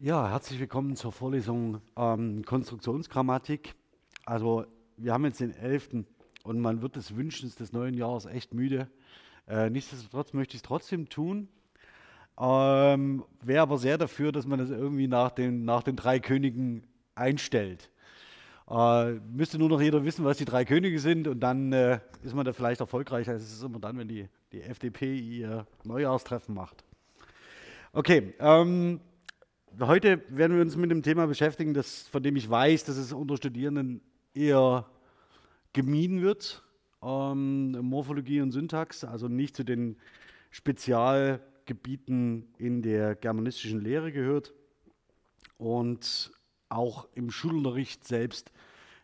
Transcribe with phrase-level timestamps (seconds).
[0.00, 3.74] Ja, herzlich willkommen zur Vorlesung ähm, Konstruktionsgrammatik.
[4.26, 6.04] Also wir haben jetzt den 11.
[6.42, 8.88] und man wird des Wünschens des neuen Jahres echt müde.
[9.46, 11.48] Äh, nichtsdestotrotz möchte ich es trotzdem tun.
[12.38, 16.82] Ähm, Wäre aber sehr dafür, dass man das irgendwie nach den, nach den drei Königen
[17.14, 17.88] einstellt.
[18.68, 22.34] Äh, müsste nur noch jeder wissen, was die drei Könige sind und dann äh, ist
[22.34, 23.34] man da vielleicht erfolgreicher.
[23.34, 26.84] Es ist immer dann, wenn die, die FDP ihr Neujahrstreffen macht.
[27.92, 29.00] Okay, ähm,
[29.80, 33.12] heute werden wir uns mit dem Thema beschäftigen, das, von dem ich weiß, dass es
[33.12, 34.00] unter Studierenden
[34.34, 34.86] eher
[35.72, 36.62] gemieden wird.
[37.02, 39.96] Ähm, Morphologie und Syntax, also nicht zu den
[40.50, 44.54] Spezialgebieten in der germanistischen Lehre gehört.
[45.58, 46.32] Und
[46.68, 48.52] auch im Schulunterricht selbst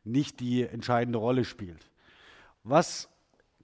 [0.05, 1.91] nicht die entscheidende Rolle spielt.
[2.65, 3.09] Was,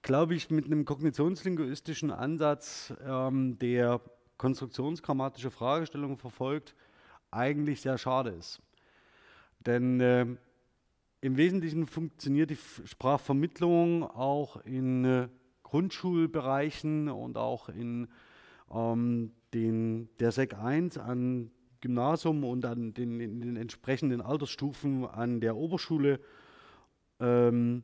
[0.01, 4.01] glaube ich, mit einem kognitionslinguistischen Ansatz, ähm, der
[4.37, 6.75] konstruktionsgrammatische Fragestellungen verfolgt,
[7.31, 8.61] eigentlich sehr schade ist.
[9.59, 10.25] Denn äh,
[11.21, 15.27] im Wesentlichen funktioniert die Sprachvermittlung auch in äh,
[15.63, 18.07] Grundschulbereichen und auch in
[18.71, 21.51] ähm, den, der SEC 1 an
[21.81, 26.19] Gymnasium und an den, den entsprechenden Altersstufen an der Oberschule
[27.19, 27.83] ähm,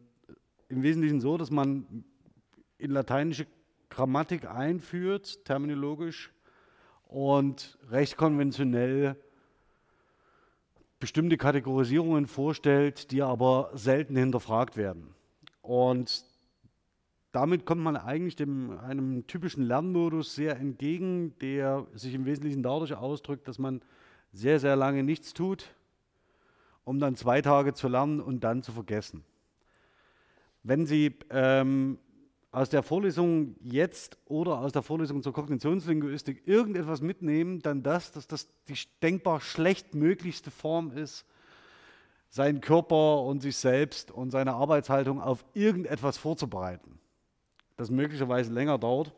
[0.69, 2.05] im Wesentlichen so, dass man
[2.77, 3.47] in lateinische
[3.89, 6.31] Grammatik einführt, terminologisch,
[7.03, 9.15] und recht konventionell
[11.03, 15.13] bestimmte Kategorisierungen vorstellt, die aber selten hinterfragt werden.
[15.61, 16.23] Und
[17.33, 22.93] damit kommt man eigentlich dem, einem typischen Lernmodus sehr entgegen, der sich im Wesentlichen dadurch
[22.93, 23.81] ausdrückt, dass man
[24.31, 25.75] sehr, sehr lange nichts tut,
[26.85, 29.25] um dann zwei Tage zu lernen und dann zu vergessen.
[30.63, 31.99] Wenn Sie ähm,
[32.53, 38.27] aus der Vorlesung jetzt oder aus der Vorlesung zur Kognitionslinguistik irgendetwas mitnehmen, dann das, dass
[38.27, 41.25] das die denkbar schlechtmöglichste Form ist,
[42.29, 46.99] seinen Körper und sich selbst und seine Arbeitshaltung auf irgendetwas vorzubereiten
[47.77, 49.13] das möglicherweise länger dauert.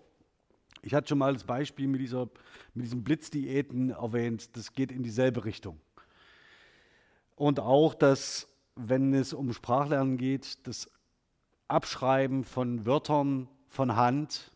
[0.81, 2.29] Ich hatte schon mal das Beispiel mit, dieser,
[2.73, 5.79] mit diesen Blitzdiäten erwähnt, das geht in dieselbe Richtung.
[7.35, 10.89] Und auch, dass, wenn es um Sprachlernen geht, das
[11.67, 14.51] Abschreiben von Wörtern von Hand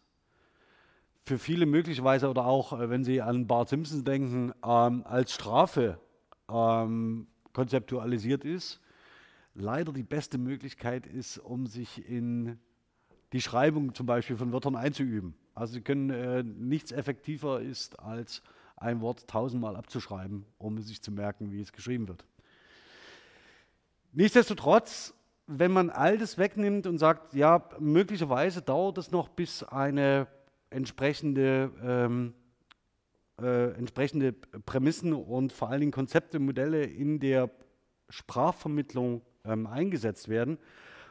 [1.25, 5.99] für viele möglicherweise oder auch, äh, wenn Sie an Bart Simpson denken, ähm, als Strafe
[6.49, 8.81] ähm, konzeptualisiert ist,
[9.53, 12.59] leider die beste Möglichkeit ist, um sich in
[13.33, 15.35] die Schreibung zum Beispiel von Wörtern einzuüben.
[15.53, 18.41] Also Sie können äh, nichts effektiver ist, als
[18.75, 22.25] ein Wort tausendmal abzuschreiben, um sich zu merken, wie es geschrieben wird.
[24.13, 25.13] Nichtsdestotrotz,
[25.51, 30.27] wenn man all das wegnimmt und sagt, ja, möglicherweise dauert es noch, bis eine
[30.69, 32.35] entsprechende, ähm,
[33.41, 37.49] äh, entsprechende Prämissen und vor allen Dingen Konzepte, Modelle in der
[38.09, 40.59] Sprachvermittlung ähm, eingesetzt werden,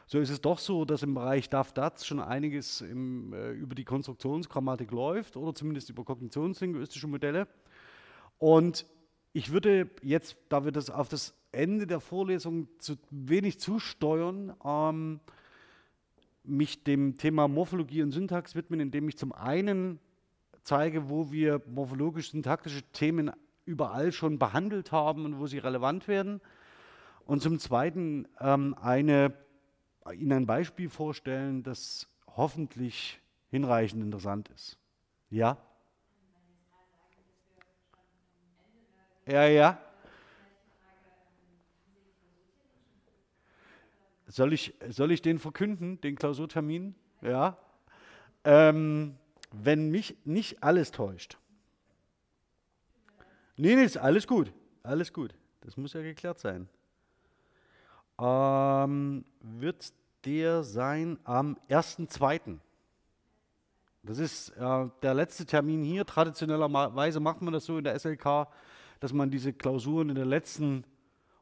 [0.07, 3.83] so ist es doch so, dass im Bereich DAF-DATS schon einiges im, äh, über die
[3.83, 7.47] Konstruktionsgrammatik läuft oder zumindest über kognitionslinguistische Modelle.
[8.37, 8.85] Und
[9.33, 15.19] ich würde jetzt, da wir das auf das Ende der Vorlesung zu wenig zusteuern, ähm,
[16.43, 19.99] mich dem Thema Morphologie und Syntax widmen, indem ich zum einen
[20.63, 23.31] zeige, wo wir morphologisch-syntaktische Themen
[23.65, 26.41] überall schon behandelt haben und wo sie relevant werden.
[27.25, 29.33] Und zum Zweiten ähm, eine
[30.13, 34.77] Ihnen ein Beispiel vorstellen, das hoffentlich hinreichend interessant ist.
[35.29, 35.57] Ja?
[39.29, 39.81] Ja, ja.
[44.27, 46.95] Soll ich, soll ich den verkünden, den Klausurtermin?
[47.21, 47.57] Ja.
[48.43, 49.15] Ähm,
[49.51, 51.37] wenn mich nicht alles täuscht.
[53.57, 54.51] Nee, nee, ist alles gut.
[54.83, 55.33] Alles gut.
[55.61, 56.69] Das muss ja geklärt sein
[58.19, 59.93] ähm, wird
[60.25, 62.57] der sein am 1.2.
[64.03, 66.05] Das ist äh, der letzte Termin hier.
[66.05, 68.47] Traditionellerweise macht man das so in der SLK,
[68.99, 70.83] dass man diese Klausuren in der letzten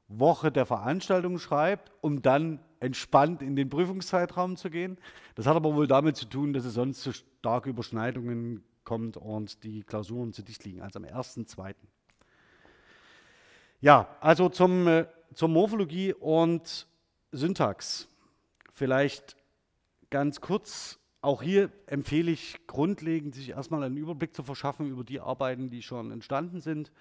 [0.07, 4.98] Woche der Veranstaltung schreibt, um dann entspannt in den Prüfungszeitraum zu gehen.
[5.36, 9.63] Das hat aber wohl damit zu tun, dass es sonst zu starke Überschneidungen kommt und
[9.63, 11.75] die Klausuren zu dicht liegen, also am 1.2.
[13.81, 16.88] Ja, also zum äh, zur Morphologie und
[17.31, 18.07] Syntax.
[18.74, 19.36] Vielleicht
[20.09, 25.19] ganz kurz, auch hier empfehle ich grundlegend, sich erstmal einen Überblick zu verschaffen über die
[25.19, 26.92] Arbeiten, die schon entstanden sind.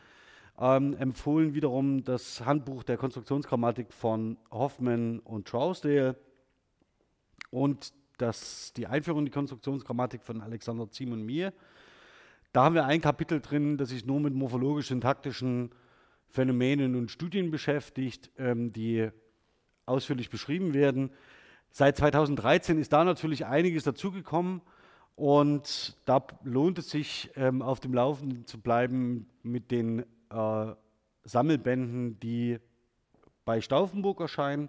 [0.59, 6.17] Ähm, empfohlen wiederum das Handbuch der Konstruktionsgrammatik von Hoffman und Trousdale
[7.51, 11.53] und das, die Einführung in die Konstruktionsgrammatik von Alexander Ziem und mir.
[12.53, 15.71] Da haben wir ein Kapitel drin, das sich nur mit morphologisch-syntaktischen
[16.29, 19.11] Phänomenen und Studien beschäftigt, ähm, die
[19.85, 21.11] ausführlich beschrieben werden.
[21.71, 24.63] Seit 2013 ist da natürlich einiges dazugekommen
[25.17, 30.75] und da lohnt es sich, ähm, auf dem Laufenden zu bleiben mit den äh,
[31.25, 32.59] Sammelbänden, die
[33.45, 34.69] bei Stauffenburg erscheinen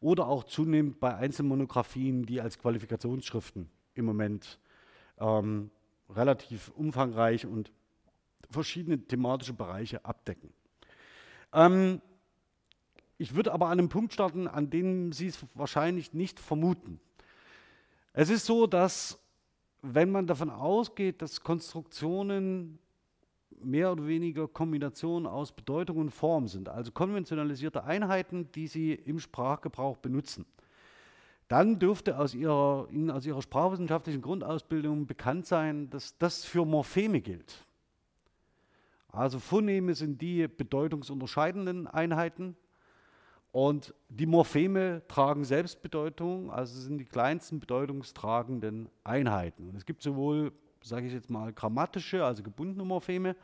[0.00, 4.58] oder auch zunehmend bei Einzelmonographien, die als Qualifikationsschriften im Moment
[5.18, 5.70] ähm,
[6.10, 7.70] relativ umfangreich und
[8.50, 10.52] verschiedene thematische Bereiche abdecken.
[11.52, 12.00] Ähm,
[13.18, 17.00] ich würde aber an einem Punkt starten, an dem Sie es wahrscheinlich nicht vermuten.
[18.12, 19.18] Es ist so, dass
[19.82, 22.78] wenn man davon ausgeht, dass Konstruktionen
[23.64, 29.18] mehr oder weniger Kombinationen aus Bedeutung und Form sind, also konventionalisierte Einheiten, die Sie im
[29.18, 30.46] Sprachgebrauch benutzen,
[31.48, 37.20] dann dürfte aus ihrer, Ihnen aus Ihrer sprachwissenschaftlichen Grundausbildung bekannt sein, dass das für Morpheme
[37.20, 37.66] gilt.
[39.08, 42.56] Also Phoneme sind die bedeutungsunterscheidenden Einheiten
[43.52, 49.68] und die Morpheme tragen Selbstbedeutung, also sind die kleinsten bedeutungstragenden Einheiten.
[49.68, 53.36] Und es gibt sowohl, sage ich jetzt mal, grammatische, also gebundene Morpheme.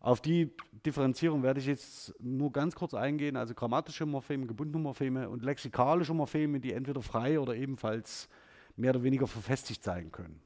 [0.00, 0.50] Auf die
[0.86, 6.14] Differenzierung werde ich jetzt nur ganz kurz eingehen, also grammatische Morpheme, gebundene Morpheme und lexikalische
[6.14, 8.28] Morpheme, die entweder frei oder ebenfalls
[8.76, 10.40] mehr oder weniger verfestigt sein können,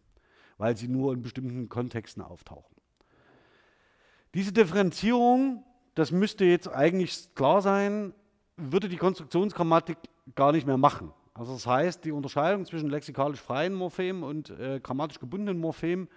[0.58, 2.76] weil sie nur in bestimmten Kontexten auftauchen.
[4.34, 5.64] Diese Differenzierung,
[5.94, 8.12] das müsste jetzt eigentlich klar sein,
[8.56, 9.98] würde die Konstruktionsgrammatik
[10.34, 11.12] gar nicht mehr machen.
[11.34, 16.08] Also das heißt, die Unterscheidung zwischen lexikalisch freien Morphemen und äh, grammatisch gebundenen Morphemen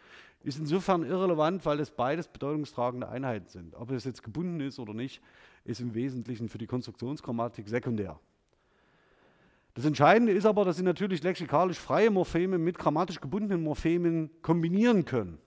[0.43, 3.75] ist insofern irrelevant, weil es beides bedeutungstragende Einheiten sind.
[3.75, 5.21] Ob es jetzt gebunden ist oder nicht,
[5.65, 8.19] ist im Wesentlichen für die Konstruktionsgrammatik sekundär.
[9.73, 15.03] Das Entscheidende ist aber, dass Sie natürlich lexikalisch freie Morpheme mit grammatisch gebundenen Morphemen kombinieren
[15.03, 15.39] können.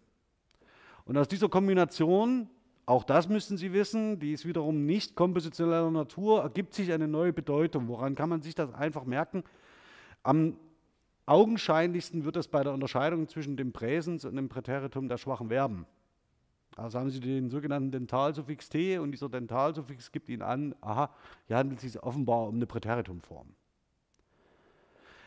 [1.04, 2.50] Und aus dieser Kombination
[2.90, 7.32] auch das müssen Sie wissen, die ist wiederum nicht kompositioneller Natur, ergibt sich eine neue
[7.32, 7.86] Bedeutung.
[7.86, 9.44] Woran kann man sich das einfach merken?
[10.22, 10.56] Am
[11.26, 15.86] augenscheinlichsten wird das bei der Unterscheidung zwischen dem Präsens und dem Präteritum der schwachen Verben.
[16.76, 21.10] Also haben Sie den sogenannten Dentalsuffix T und dieser Dentalsuffix gibt Ihnen an, aha,
[21.46, 23.48] hier handelt es sich offenbar um eine Präteritumform.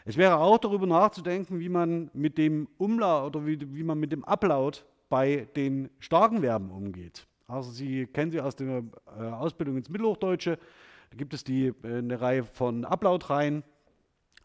[0.05, 4.11] Es wäre auch darüber nachzudenken, wie man mit dem Umlaut oder wie, wie man mit
[4.11, 7.25] dem Ablaut bei den starken Verben umgeht.
[7.47, 8.83] Also Sie kennen sie aus der
[9.17, 10.57] äh, Ausbildung ins Mittelhochdeutsche.
[11.11, 13.63] Da gibt es die, äh, eine Reihe von Ablautreihen,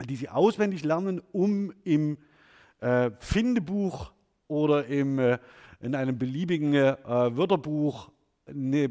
[0.07, 2.19] die Sie auswendig lernen, um im
[2.81, 4.13] äh, Findebuch
[4.47, 5.39] oder im, äh,
[5.81, 8.11] in einem beliebigen äh, Wörterbuch
[8.47, 8.91] eine äh,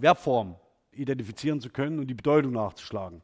[0.00, 0.56] Verbform
[0.92, 3.22] identifizieren zu können und die Bedeutung nachzuschlagen.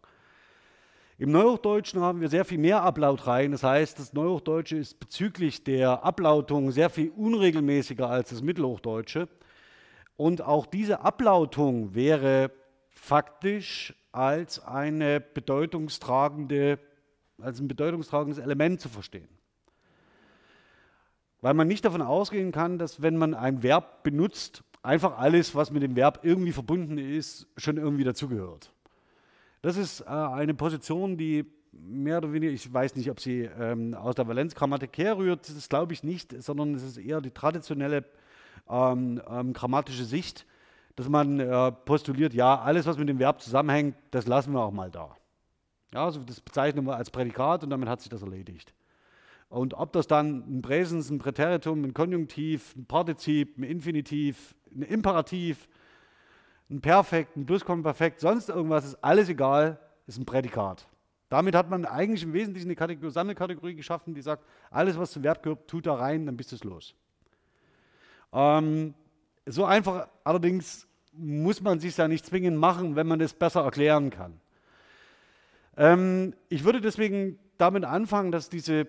[1.16, 3.52] Im Neuhochdeutschen haben wir sehr viel mehr Ablautreihen.
[3.52, 9.28] Das heißt, das Neuhochdeutsche ist bezüglich der Ablautung sehr viel unregelmäßiger als das Mittelhochdeutsche.
[10.16, 12.50] Und auch diese Ablautung wäre
[12.90, 16.78] faktisch als eine bedeutungstragende,
[17.40, 19.28] als ein bedeutungstragendes Element zu verstehen.
[21.40, 25.70] Weil man nicht davon ausgehen kann, dass wenn man ein Verb benutzt, einfach alles, was
[25.70, 28.72] mit dem Verb irgendwie verbunden ist, schon irgendwie dazugehört.
[29.62, 33.94] Das ist äh, eine Position, die mehr oder weniger, ich weiß nicht, ob sie ähm,
[33.94, 38.04] aus der Valenzgrammatik herrührt, das glaube ich nicht, sondern es ist eher die traditionelle
[38.68, 40.46] ähm, ähm, grammatische Sicht,
[40.96, 44.72] dass man äh, postuliert, ja, alles, was mit dem Verb zusammenhängt, das lassen wir auch
[44.72, 45.16] mal da.
[45.94, 48.74] Ja, also das bezeichnen wir als Prädikat und damit hat sich das erledigt.
[49.48, 54.82] Und ob das dann ein Präsens, ein Präteritum, ein Konjunktiv, ein Partizip, ein Infinitiv, ein
[54.82, 55.68] Imperativ,
[56.68, 60.88] ein Perfekt, ein Plusquamperfekt, sonst irgendwas, ist alles egal, ist ein Prädikat.
[61.28, 65.22] Damit hat man eigentlich im Wesentlichen eine Kategorie, Sammelkategorie geschaffen, die sagt, alles, was zum
[65.22, 66.92] Verb gehört, tut da rein, dann bist du es los.
[68.32, 68.94] Ähm,
[69.46, 74.10] so einfach allerdings muss man sich ja nicht zwingend machen, wenn man es besser erklären
[74.10, 74.40] kann.
[75.76, 78.88] Ähm, ich würde deswegen damit anfangen, dass diese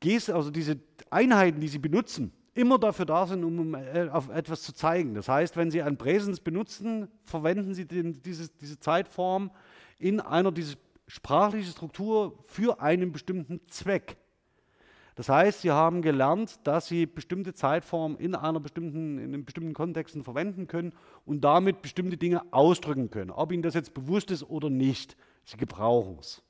[0.00, 0.78] Geste, also diese
[1.10, 5.14] Einheiten, die Sie benutzen, immer dafür da sind, um äh, auf etwas zu zeigen.
[5.14, 9.50] Das heißt, wenn Sie ein Präsens benutzen, verwenden Sie den, diese, diese Zeitform
[9.98, 14.16] in einer diese sprachliche Struktur für einen bestimmten Zweck.
[15.14, 19.72] Das heißt, sie haben gelernt, dass sie bestimmte Zeitformen in einer bestimmten, in einem bestimmten
[19.72, 20.92] Kontexten verwenden können
[21.24, 23.30] und damit bestimmte Dinge ausdrücken können.
[23.30, 26.42] Ob ihnen das jetzt bewusst ist oder nicht, sie gebrauchen es.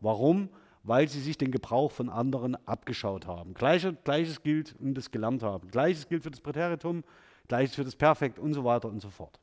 [0.00, 0.48] Warum?
[0.84, 3.54] Weil sie sich den Gebrauch von anderen abgeschaut haben.
[3.54, 5.68] Gleiches, Gleiches gilt und das gelernt haben.
[5.70, 7.02] Gleiches gilt für das Präteritum,
[7.48, 9.40] Gleiches für das Perfekt und so weiter und so fort.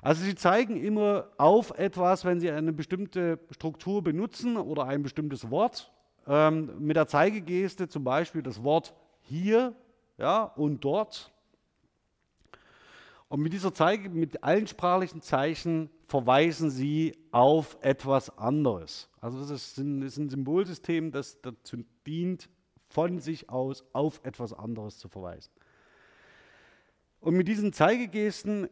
[0.00, 5.50] Also sie zeigen immer auf etwas, wenn sie eine bestimmte Struktur benutzen oder ein bestimmtes
[5.50, 5.92] Wort
[6.28, 9.74] ähm, mit der Zeigegeste zum Beispiel das Wort hier
[10.18, 11.32] ja, und dort.
[13.28, 19.10] Und mit dieser Zeige, mit allen sprachlichen Zeichen verweisen sie auf etwas anderes.
[19.20, 22.48] Also das ist ein, ist ein Symbolsystem, das dazu dient,
[22.88, 25.52] von sich aus auf etwas anderes zu verweisen.
[27.20, 28.68] Und mit diesen Zeigegesten,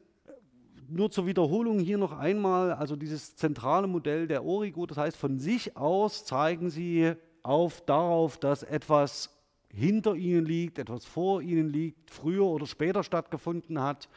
[0.89, 5.39] nur zur Wiederholung hier noch einmal, also dieses zentrale Modell der Origo, das heißt, von
[5.39, 9.37] sich aus zeigen sie auf darauf, dass etwas
[9.69, 14.09] hinter ihnen liegt, etwas vor ihnen liegt, früher oder später stattgefunden hat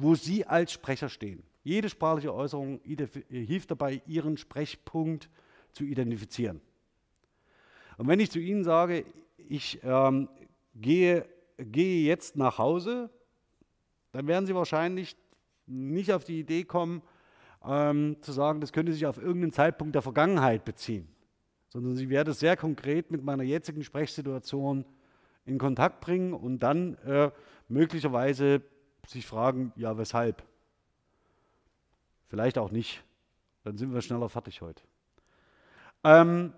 [0.00, 1.42] wo Sie als Sprecher stehen.
[1.64, 2.80] Jede sprachliche Äußerung
[3.28, 5.28] hilft dabei, Ihren Sprechpunkt
[5.72, 6.60] zu identifizieren.
[7.96, 9.04] Und wenn ich zu Ihnen sage,
[9.36, 10.28] ich ähm,
[10.76, 11.26] gehe,
[11.58, 13.10] gehe jetzt nach Hause,
[14.12, 15.16] dann werden Sie wahrscheinlich
[15.66, 17.02] nicht auf die Idee kommen,
[17.66, 21.08] ähm, zu sagen, das könnte sich auf irgendeinen Zeitpunkt der Vergangenheit beziehen,
[21.70, 24.84] sondern Sie werden es sehr konkret mit meiner jetzigen Sprechsituation
[25.44, 27.32] in Kontakt bringen und dann äh,
[27.68, 28.62] möglicherweise
[29.08, 30.42] sich fragen, ja, weshalb?
[32.28, 33.02] Vielleicht auch nicht.
[33.64, 34.82] Dann sind wir schneller fertig heute.
[36.04, 36.52] Ähm,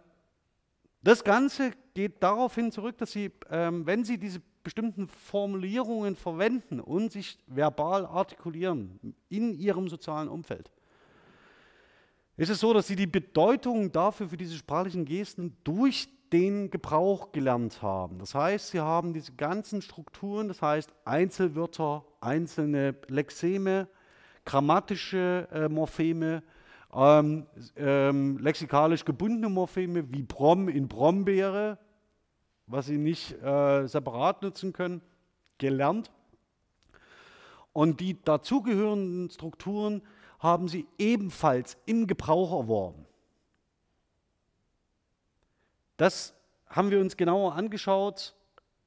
[1.03, 6.81] das Ganze geht darauf hin zurück, dass Sie, ähm, wenn Sie diese bestimmten Formulierungen verwenden
[6.81, 10.71] und sich verbal artikulieren in Ihrem sozialen Umfeld,
[12.37, 17.33] ist es so, dass Sie die Bedeutung dafür für diese sprachlichen Gesten durch den Gebrauch
[17.33, 18.19] gelernt haben.
[18.19, 23.89] Das heißt, sie haben diese ganzen Strukturen, das heißt Einzelwörter, einzelne Lexeme,
[24.45, 26.43] grammatische äh, Morpheme,
[26.93, 27.47] ähm,
[27.77, 31.79] ähm, lexikalisch gebundene Morpheme wie Brom in Brombeere,
[32.67, 35.01] was sie nicht äh, separat nutzen können,
[35.59, 36.11] gelernt.
[37.73, 40.03] Und die dazugehörenden Strukturen
[40.41, 43.07] haben sie ebenfalls im Gebrauch erworben.
[45.97, 46.35] Das
[46.67, 48.35] haben wir uns genauer angeschaut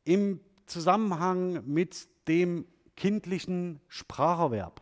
[0.03, 4.81] im Zusammenhang mit dem kindlichen Spracherwerb.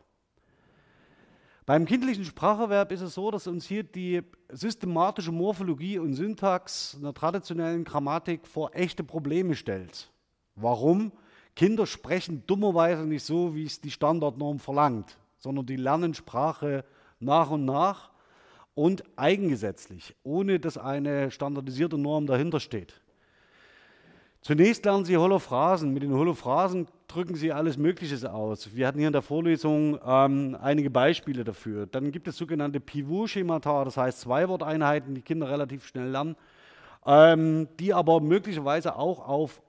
[1.65, 7.13] Beim kindlichen Spracherwerb ist es so, dass uns hier die systematische Morphologie und Syntax einer
[7.13, 10.11] traditionellen Grammatik vor echte Probleme stellt.
[10.55, 11.11] Warum?
[11.55, 16.83] Kinder sprechen dummerweise nicht so, wie es die Standardnorm verlangt, sondern die lernen Sprache
[17.19, 18.11] nach und nach
[18.73, 23.01] und eigengesetzlich, ohne dass eine standardisierte Norm dahinter steht.
[24.43, 25.93] Zunächst lernen Sie Holophrasen.
[25.93, 28.75] Mit den Holophrasen drücken Sie alles Mögliche aus.
[28.75, 31.85] Wir hatten hier in der Vorlesung ähm, einige Beispiele dafür.
[31.85, 36.35] Dann gibt es sogenannte Pivot-Schemata, das heißt Zwei-Worteinheiten, die Kinder relativ schnell lernen,
[37.05, 39.61] ähm, die aber möglicherweise auch auf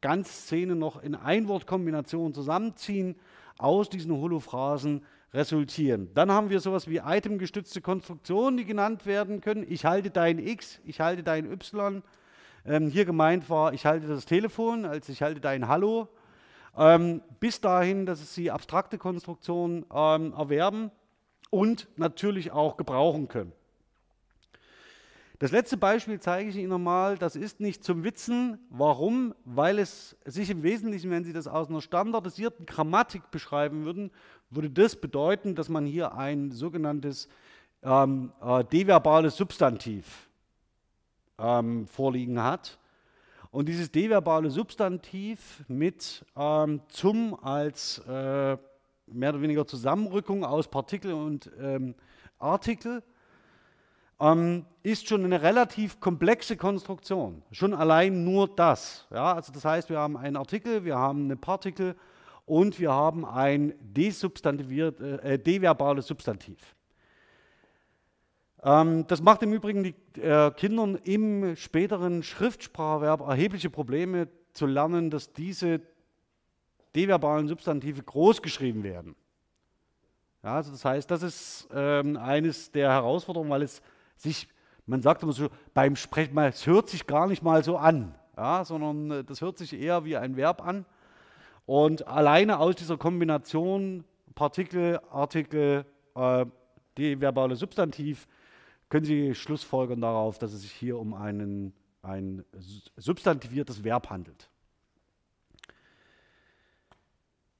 [0.00, 3.16] Ganzszenen noch in Einwortkombinationen zusammenziehen
[3.58, 6.10] aus diesen Holophrasen resultieren.
[6.14, 9.66] Dann haben wir sowas wie itemgestützte Konstruktionen, die genannt werden können.
[9.68, 12.04] Ich halte dein X, ich halte dein Y.
[12.64, 16.08] Ähm, hier gemeint war, ich halte das Telefon, als ich halte dein Hallo.
[16.76, 20.90] Ähm, bis dahin, dass sie abstrakte Konstruktionen ähm, erwerben
[21.50, 23.52] und natürlich auch gebrauchen können.
[25.42, 27.18] Das letzte Beispiel zeige ich Ihnen nochmal.
[27.18, 28.60] Das ist nicht zum Witzen.
[28.70, 29.34] Warum?
[29.44, 34.12] Weil es sich im Wesentlichen, wenn Sie das aus einer standardisierten Grammatik beschreiben würden,
[34.50, 37.28] würde das bedeuten, dass man hier ein sogenanntes
[37.82, 40.30] ähm, äh, deverbales Substantiv
[41.38, 42.78] ähm, vorliegen hat.
[43.50, 48.56] Und dieses deverbale Substantiv mit ähm, zum als äh,
[49.06, 51.94] mehr oder weniger Zusammenrückung aus Partikel und ähm,
[52.38, 53.02] Artikel
[54.20, 57.42] ähm, ist schon eine relativ komplexe Konstruktion.
[57.50, 59.06] Schon allein nur das.
[59.10, 59.34] Ja?
[59.34, 61.96] Also das heißt, wir haben einen Artikel, wir haben eine Partikel
[62.46, 66.74] und wir haben ein desubstantiviert, äh, deverbales Substantiv.
[68.62, 75.10] Ähm, das macht im Übrigen die äh, Kindern im späteren Schriftspracherwerb erhebliche Probleme zu lernen,
[75.10, 75.80] dass diese
[76.94, 79.16] deverbalen Substantive großgeschrieben werden.
[80.42, 83.80] Ja, also das heißt, das ist ähm, eines der Herausforderungen, weil es
[84.16, 84.48] sich,
[84.86, 88.64] man sagt immer so, beim Sprechen, es hört sich gar nicht mal so an, ja,
[88.64, 90.84] sondern äh, das hört sich eher wie ein Verb an.
[91.64, 94.04] Und alleine aus dieser Kombination
[94.34, 96.46] Partikel, Artikel, äh,
[96.96, 98.26] die verbale Substantiv
[98.92, 101.72] können Sie schlussfolgern darauf, dass es sich hier um einen,
[102.02, 102.44] ein
[102.98, 104.50] substantiviertes Verb handelt.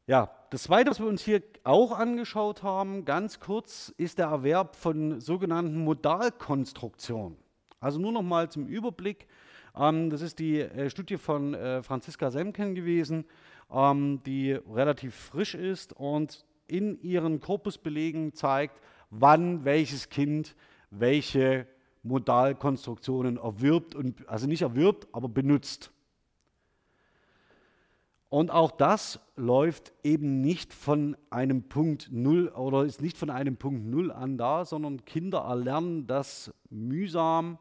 [0.06, 4.76] Ja, das Zweite, was wir uns hier auch angeschaut haben, ganz kurz, ist der Erwerb
[4.76, 7.38] von sogenannten Modalkonstruktionen.
[7.80, 9.26] Also nur noch mal zum Überblick.
[9.74, 13.24] Ähm, das ist die äh, Studie von äh, Franziska Semken gewesen,
[13.70, 20.54] ähm, die relativ frisch ist und in ihren Korpusbelegen zeigt, wann welches Kind
[20.92, 21.66] welche
[22.02, 25.90] Modalkonstruktionen erwirbt und also nicht erwirbt, aber benutzt.
[28.28, 33.56] Und auch das läuft eben nicht von einem Punkt Null oder ist nicht von einem
[33.56, 37.58] Punkt Null an da, sondern Kinder erlernen das mühsam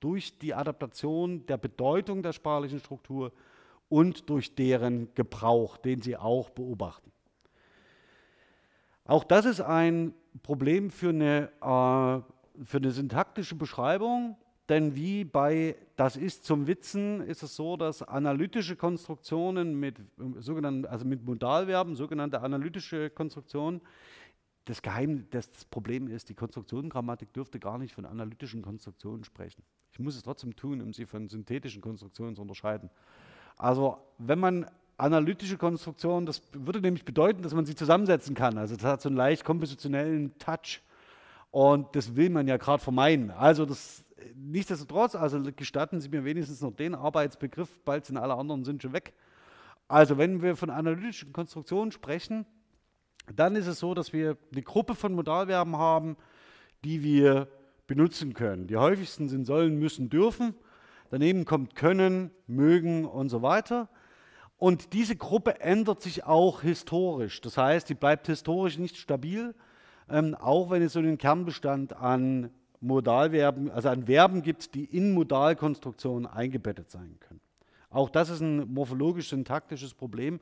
[0.00, 3.32] durch die Adaptation der Bedeutung der sprachlichen Struktur
[3.88, 7.12] und durch deren Gebrauch, den sie auch beobachten.
[9.04, 12.32] Auch das ist ein Problem für eine, äh,
[12.64, 14.36] für eine syntaktische Beschreibung,
[14.68, 20.00] denn wie bei Das ist zum Witzen ist es so, dass analytische Konstruktionen mit
[20.40, 23.80] sogenannten, also mit Modalverben, sogenannte analytische Konstruktionen,
[24.66, 29.62] das Geheim, das Problem ist, die Konstruktionengrammatik dürfte gar nicht von analytischen Konstruktionen sprechen.
[29.92, 32.90] Ich muss es trotzdem tun, um sie von synthetischen Konstruktionen zu unterscheiden.
[33.56, 34.66] Also wenn man
[34.98, 38.58] analytische Konstruktionen, das würde nämlich bedeuten, dass man sie zusammensetzen kann.
[38.58, 40.82] Also das hat so einen leicht kompositionellen Touch
[41.56, 43.30] und das will man ja gerade vermeiden.
[43.30, 48.62] Also das nichtsdestotrotz, also gestatten Sie mir wenigstens noch den Arbeitsbegriff, bald sind alle anderen
[48.66, 49.14] sind schon weg.
[49.88, 52.44] Also wenn wir von analytischen Konstruktionen sprechen,
[53.34, 56.18] dann ist es so, dass wir eine Gruppe von Modalverben haben,
[56.84, 57.48] die wir
[57.86, 58.66] benutzen können.
[58.66, 60.54] Die häufigsten sind sollen, müssen, dürfen.
[61.08, 63.88] Daneben kommt können, mögen und so weiter.
[64.58, 67.40] Und diese Gruppe ändert sich auch historisch.
[67.40, 69.54] Das heißt, die bleibt historisch nicht stabil,
[70.08, 75.12] ähm, auch wenn es so einen Kernbestand an Modalverben, also an Verben gibt, die in
[75.12, 77.40] Modalkonstruktionen eingebettet sein können.
[77.90, 80.40] Auch das ist ein morphologisch-syntaktisches Problem.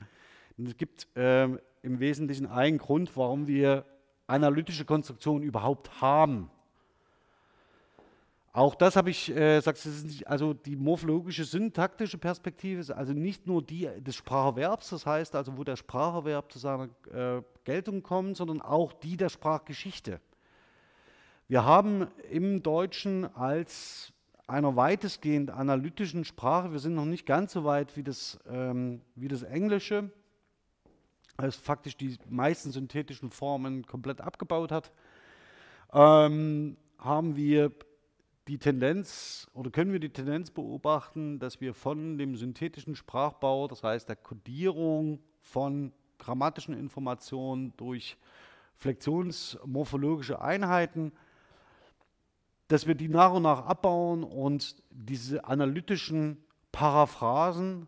[0.58, 3.84] Es gibt äh, im Wesentlichen einen Grund, warum wir
[4.26, 6.50] analytische Konstruktionen überhaupt haben.
[8.54, 9.90] Auch das habe ich, äh, sagst du,
[10.26, 15.58] also die morphologische syntaktische Perspektive ist also nicht nur die des Spracherwerbs, das heißt also,
[15.58, 20.20] wo der Spracherwerb zu seiner äh, Geltung kommt, sondern auch die der Sprachgeschichte.
[21.48, 24.12] Wir haben im Deutschen als
[24.46, 29.26] einer weitestgehend analytischen Sprache, wir sind noch nicht ganz so weit wie das, ähm, wie
[29.26, 30.12] das Englische,
[31.38, 34.92] das faktisch die meisten synthetischen Formen komplett abgebaut hat,
[35.92, 37.72] ähm, haben wir
[38.48, 43.82] die Tendenz oder können wir die Tendenz beobachten, dass wir von dem synthetischen Sprachbau, das
[43.82, 48.16] heißt der Kodierung von grammatischen Informationen durch
[48.76, 51.12] flexionsmorphologische Einheiten,
[52.68, 57.86] dass wir die nach und nach abbauen und diese analytischen Paraphrasen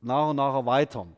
[0.00, 1.16] nach und nach erweitern.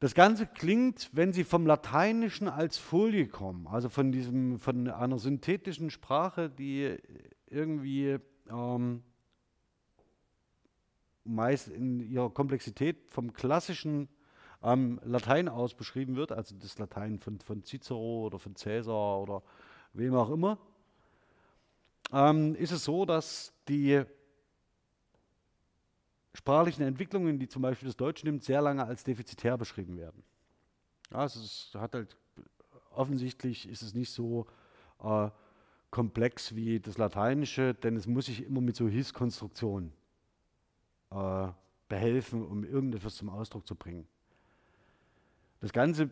[0.00, 5.18] Das Ganze klingt, wenn Sie vom Lateinischen als Folie kommen, also von, diesem, von einer
[5.18, 6.96] synthetischen Sprache, die
[7.48, 8.16] irgendwie
[8.50, 9.02] ähm,
[11.24, 14.08] meist in ihrer Komplexität vom klassischen
[14.62, 19.42] ähm, Latein aus beschrieben wird, also das Latein von, von Cicero oder von Caesar oder
[19.92, 20.56] wem auch immer,
[22.10, 24.02] ähm, ist es so, dass die
[26.34, 30.22] sprachlichen Entwicklungen, die zum Beispiel das Deutsche nimmt, sehr lange als defizitär beschrieben werden.
[31.10, 32.16] Ja, es ist, hat halt,
[32.90, 34.46] offensichtlich ist es nicht so
[35.02, 35.30] äh,
[35.90, 39.92] komplex wie das Lateinische, denn es muss sich immer mit so Hilfskonstruktionen
[41.10, 41.48] äh,
[41.88, 44.06] behelfen, um irgendetwas zum Ausdruck zu bringen.
[45.60, 46.10] Das Ganze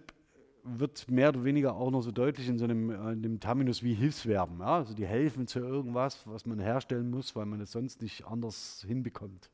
[0.65, 3.83] wird mehr oder weniger auch noch so deutlich in so einem, äh, in dem Terminus
[3.83, 4.59] wie Hilfsverben.
[4.59, 4.77] Ja?
[4.77, 8.85] Also die helfen zu irgendwas, was man herstellen muss, weil man es sonst nicht anders
[8.87, 9.51] hinbekommt.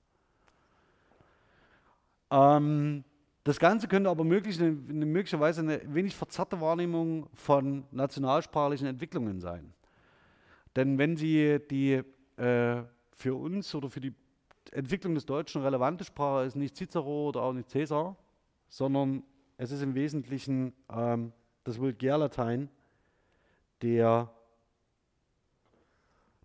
[2.31, 3.05] Ähm,
[3.45, 9.75] das Ganze könnte aber möglich, eine, möglicherweise eine wenig verzerrte Wahrnehmung von nationalsprachlichen Entwicklungen sein.
[10.77, 12.03] Denn wenn Sie die
[12.37, 12.83] äh,
[13.13, 14.15] für uns oder für die
[14.73, 18.17] Entwicklung des Deutschen relevante Sprache ist nicht Cicero oder auch nicht Caesar,
[18.69, 19.23] sondern
[19.57, 21.33] es ist im Wesentlichen ähm,
[21.65, 22.69] das Vulgärlatein
[23.83, 24.33] der,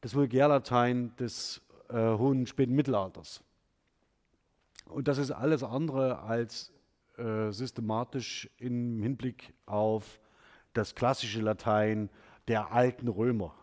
[0.01, 3.43] das Vulgärlatein des äh, hohen späten Mittelalters.
[4.89, 6.73] Und das ist alles andere als
[7.17, 10.19] äh, systematisch im Hinblick auf
[10.73, 12.09] das klassische Latein
[12.47, 13.53] der alten Römer.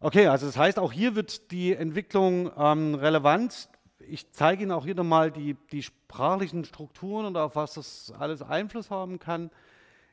[0.00, 3.68] Okay, also das heißt, auch hier wird die Entwicklung ähm, relevant.
[3.98, 8.42] Ich zeige Ihnen auch hier nochmal die, die sprachlichen Strukturen und auf was das alles
[8.42, 9.50] Einfluss haben kann.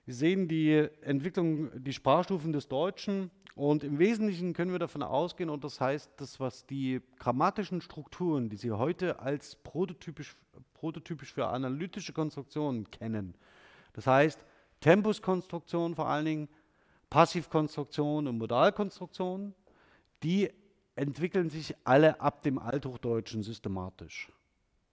[0.06, 5.50] Sie sehen die Entwicklung, die Sprachstufen des Deutschen und im Wesentlichen können wir davon ausgehen,
[5.50, 10.36] und das heißt, das, was die grammatischen Strukturen, die Sie heute als prototypisch,
[10.74, 13.34] prototypisch für analytische Konstruktionen kennen,
[13.94, 14.46] das heißt
[14.80, 16.50] Tempuskonstruktion vor allen Dingen,
[17.10, 19.56] Passivkonstruktion und Modalkonstruktion,
[20.24, 20.52] die
[20.96, 24.32] entwickeln sich alle ab dem Althochdeutschen systematisch.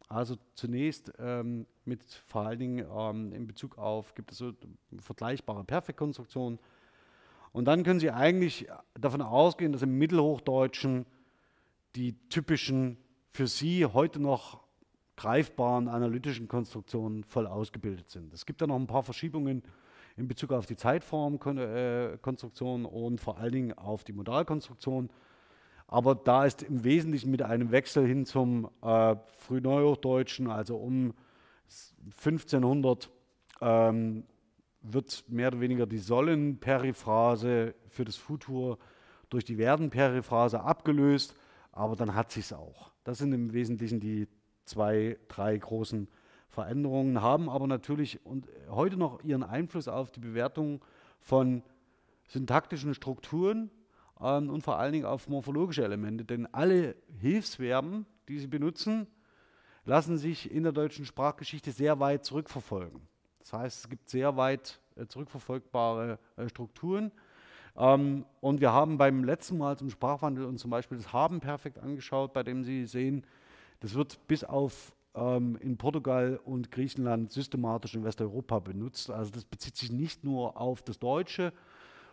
[0.09, 4.53] Also zunächst ähm, mit vor allen Dingen ähm, in Bezug auf, gibt es so
[4.99, 6.59] vergleichbare Perfektkonstruktionen,
[7.55, 8.67] und dann können Sie eigentlich
[8.99, 11.07] davon ausgehen, dass im Mittelhochdeutschen
[11.95, 12.97] die typischen
[13.31, 14.65] für Sie heute noch
[15.17, 18.35] greifbaren analytischen Konstruktionen voll ausgebildet sind.
[18.35, 19.63] Es gibt da noch ein paar Verschiebungen
[20.17, 25.09] in Bezug auf die Zeitformkonstruktion und vor allen Dingen auf die Modalkonstruktion.
[25.87, 31.15] Aber da ist im Wesentlichen mit einem Wechsel hin zum äh, Frühneuhochdeutschen, also um
[32.19, 33.11] 1500,
[33.61, 34.25] ähm,
[34.85, 38.79] wird mehr oder weniger die Sollen-Periphrase für das Futur
[39.31, 41.35] durch die Werden-Periphrase abgelöst,
[41.73, 42.93] aber dann hat sich es auch.
[43.03, 44.29] Das sind im Wesentlichen die
[44.65, 46.09] zwei, drei großen
[46.49, 50.85] Veränderungen, haben aber natürlich und heute noch ihren Einfluss auf die Bewertung
[51.21, 51.63] von
[52.29, 53.71] syntaktischen Strukturen
[54.21, 56.25] ähm, und vor allen Dingen auf morphologische Elemente.
[56.25, 59.07] Denn alle Hilfsverben, die sie benutzen,
[59.85, 63.01] lassen sich in der deutschen Sprachgeschichte sehr weit zurückverfolgen.
[63.45, 67.13] Das heißt, es gibt sehr weit äh, zurückverfolgbare äh, Strukturen.
[67.77, 71.79] Ähm, und wir haben beim letzten Mal zum Sprachwandel uns zum Beispiel das Haben perfekt
[71.79, 73.27] angeschaut, bei dem Sie sehen,
[73.81, 79.11] das wird bis auf ähm, in Portugal und Griechenland systematisch in Westeuropa benutzt.
[79.11, 81.53] Also das bezieht sich nicht nur auf das Deutsche,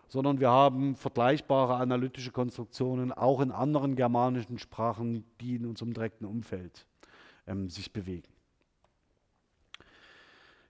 [0.10, 6.26] sondern wir haben vergleichbare analytische Konstruktionen auch in anderen germanischen Sprachen, die in unserem direkten
[6.26, 6.86] Umfeld
[7.48, 8.28] ähm, sich bewegen.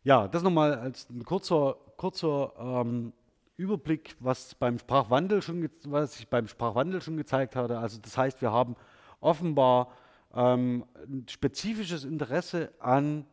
[0.04, 3.14] Ja, das nochmal als ein kurzer, kurzer ähm,
[3.56, 7.78] Überblick, was, beim Sprachwandel schon, was ich beim Sprachwandel schon gezeigt hatte.
[7.78, 8.76] Also das heißt, wir haben
[9.20, 9.92] offenbar
[10.34, 13.28] ähm, ein spezifisches Interesse an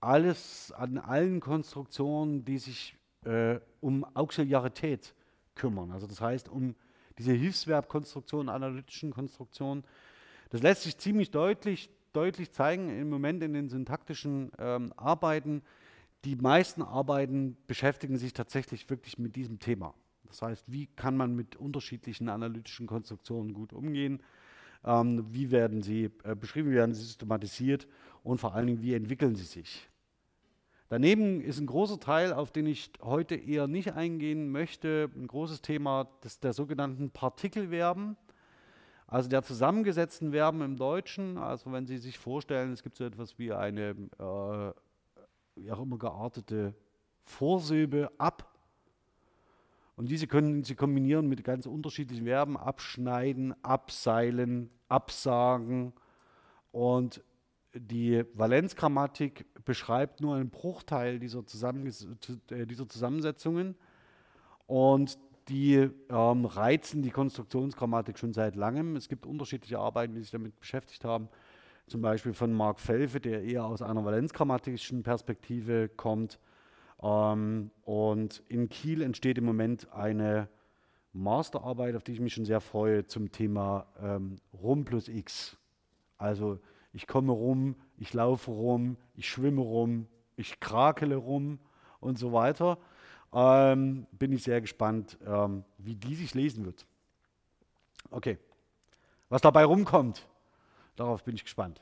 [0.00, 5.14] alles, an allen Konstruktionen, die sich äh, um Auxiliarität
[5.54, 5.90] kümmern.
[5.92, 6.74] Also das heißt, um
[7.18, 9.84] diese Hilfsverbkonstruktion, analytischen Konstruktionen.
[10.48, 15.62] Das lässt sich ziemlich deutlich, deutlich zeigen im Moment in den syntaktischen ähm, Arbeiten.
[16.24, 19.94] Die meisten Arbeiten beschäftigen sich tatsächlich wirklich mit diesem Thema.
[20.26, 24.22] Das heißt, wie kann man mit unterschiedlichen analytischen Konstruktionen gut umgehen?
[24.84, 27.86] Ähm, wie werden sie äh, beschrieben, wie werden sie systematisiert
[28.22, 29.88] und vor allen Dingen, wie entwickeln sie sich?
[30.88, 35.62] Daneben ist ein großer Teil, auf den ich heute eher nicht eingehen möchte, ein großes
[35.62, 38.16] Thema des, der sogenannten Partikelverben,
[39.06, 41.38] also der zusammengesetzten Verben im Deutschen.
[41.38, 44.72] Also wenn Sie sich vorstellen, es gibt so etwas wie eine äh,
[45.56, 46.74] wie auch immer geartete
[47.22, 48.50] Vorsilbe ab.
[49.96, 55.92] Und diese können Sie kombinieren mit ganz unterschiedlichen Verben, abschneiden, abseilen, absagen.
[56.72, 57.22] Und
[57.74, 62.06] die Valenzgrammatik beschreibt nur einen Bruchteil dieser, Zusammenges
[62.50, 63.76] äh, dieser Zusammensetzungen
[64.66, 68.96] und die ähm, reizen die Konstruktionsgrammatik schon seit langem.
[68.96, 71.28] Es gibt unterschiedliche Arbeiten, die sich damit beschäftigt haben,
[71.86, 76.38] zum Beispiel von Mark Felfe, der eher aus einer valenzgrammatischen Perspektive kommt.
[77.02, 80.48] Ähm, und in Kiel entsteht im Moment eine
[81.12, 85.56] Masterarbeit, auf die ich mich schon sehr freue, zum Thema ähm, Rum plus X.
[86.18, 86.58] Also
[86.92, 91.58] ich komme rum, ich laufe rum, ich schwimme rum, ich krakele rum
[92.00, 92.78] und so weiter.
[93.32, 96.86] Ähm, bin ich sehr gespannt, ähm, wie die sich lesen wird.
[98.10, 98.38] Okay,
[99.28, 100.26] was dabei rumkommt,
[100.96, 101.80] darauf bin ich gespannt.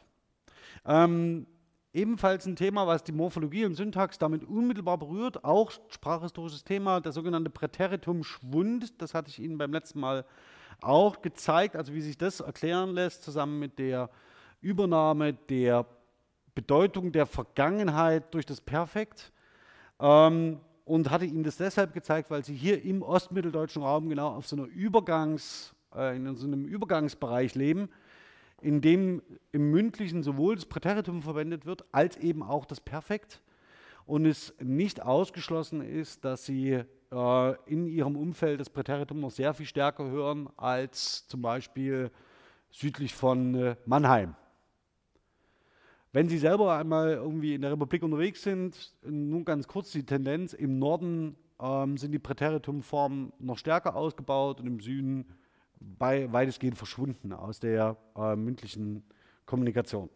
[0.84, 1.46] Ähm,
[1.92, 7.12] ebenfalls ein Thema, was die Morphologie und Syntax damit unmittelbar berührt, auch sprachhistorisches Thema, der
[7.12, 9.00] sogenannte Präteritum-Schwund.
[9.00, 10.24] Das hatte ich Ihnen beim letzten Mal
[10.80, 14.10] auch gezeigt, also wie sich das erklären lässt, zusammen mit der
[14.60, 15.86] Übernahme der
[16.54, 19.32] Bedeutung der Vergangenheit durch das Perfekt
[20.00, 24.46] ähm, und hatte Ihnen das deshalb gezeigt, weil Sie hier im ostmitteldeutschen Raum genau auf
[24.46, 27.88] so einer Übergangs, äh, in so einem Übergangsbereich leben,
[28.62, 29.22] in dem
[29.52, 33.42] im Mündlichen sowohl das Präteritum verwendet wird, als eben auch das Perfekt
[34.06, 39.54] und es nicht ausgeschlossen ist, dass Sie äh, in Ihrem Umfeld das Präteritum noch sehr
[39.54, 42.10] viel stärker hören als zum Beispiel
[42.70, 44.34] südlich von äh, Mannheim.
[46.12, 50.52] Wenn Sie selber einmal irgendwie in der Republik unterwegs sind, nun ganz kurz die Tendenz,
[50.52, 55.26] im Norden ähm, sind die Präteritumformen noch stärker ausgebaut und im Süden
[55.98, 59.04] bei, weitestgehend verschwunden aus der äh, mündlichen
[59.46, 60.08] Kommunikation.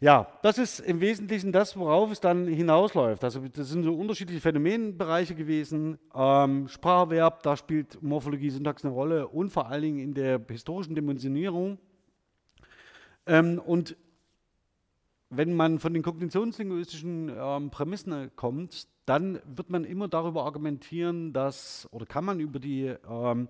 [0.00, 3.24] Ja, das ist im Wesentlichen das, worauf es dann hinausläuft.
[3.24, 5.98] Also das sind so unterschiedliche Phänomenbereiche gewesen.
[6.14, 10.94] Ähm, Spracherwerb, da spielt Morphologie, Syntax eine Rolle und vor allen Dingen in der historischen
[10.94, 11.78] Dimensionierung
[13.26, 13.96] ähm, und
[15.30, 21.88] wenn man von den kognitionslinguistischen ähm, Prämissen kommt, dann wird man immer darüber argumentieren, dass,
[21.90, 23.48] oder kann man über die, ähm,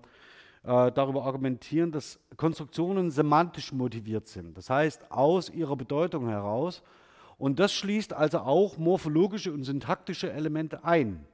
[0.63, 4.57] äh, darüber argumentieren, dass Konstruktionen semantisch motiviert sind.
[4.57, 6.83] Das heißt, aus ihrer Bedeutung heraus.
[7.37, 11.25] Und das schließt also auch morphologische und syntaktische Elemente ein.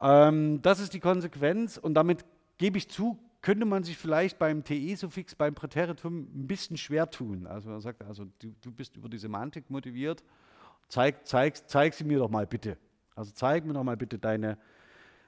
[0.00, 2.24] Ähm, das ist die Konsequenz und damit
[2.56, 7.46] gebe ich zu, könnte man sich vielleicht beim TE-Suffix, beim Präteritum ein bisschen schwer tun.
[7.46, 10.24] Also man sagt, also du, du bist über die Semantik motiviert,
[10.88, 12.76] zeig, zeig, zeig sie mir doch mal bitte.
[13.14, 14.58] Also zeig mir doch mal bitte deine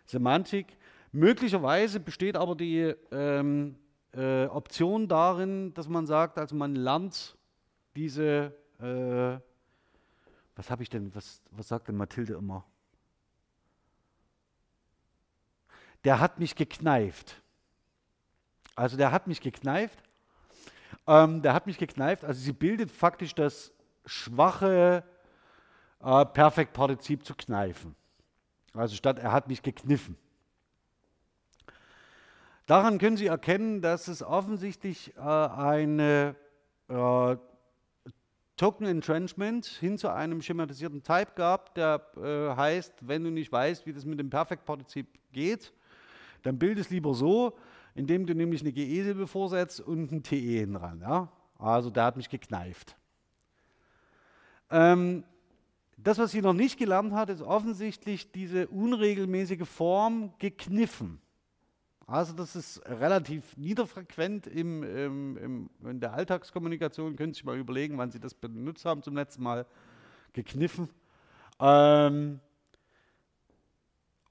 [0.07, 0.77] Semantik.
[1.13, 3.77] Möglicherweise besteht aber die ähm,
[4.13, 7.37] äh, Option darin, dass man sagt, also man lernt
[7.97, 9.41] diese, äh,
[10.57, 12.65] was habe ich denn, was, was sagt denn Mathilde immer?
[16.05, 17.43] Der hat mich gekneift.
[18.81, 19.99] Also der hat mich gekneift.
[21.07, 22.25] Ähm, der hat mich gekneift.
[22.25, 23.75] Also sie bildet faktisch das
[24.07, 25.05] schwache
[26.03, 27.95] äh, Perfektpartizip zu kneifen.
[28.73, 30.17] Also statt er hat mich gekniffen.
[32.65, 36.35] Daran können Sie erkennen, dass es offensichtlich äh, eine
[36.89, 37.37] äh,
[38.57, 43.85] Token Entrenchment hin zu einem schematisierten Type gab, der äh, heißt, wenn du nicht weißt,
[43.85, 45.75] wie das mit dem Perfektpartizip geht,
[46.45, 47.59] dann bild es lieber so,
[47.95, 51.01] indem du nämlich eine GE-Silbe vorsetzt und ein TE hin dran.
[51.01, 51.29] Ja?
[51.59, 52.97] Also der hat mich gekneift.
[54.71, 55.25] Ähm,
[55.97, 61.21] das, was sie noch nicht gelernt hat, ist offensichtlich diese unregelmäßige Form gekniffen.
[62.07, 67.15] Also das ist relativ niederfrequent im, im, im, in der Alltagskommunikation.
[67.15, 69.67] Können Sie sich mal überlegen, wann Sie das benutzt haben zum letzten Mal.
[70.33, 70.89] Gekniffen.
[71.61, 72.41] Ähm,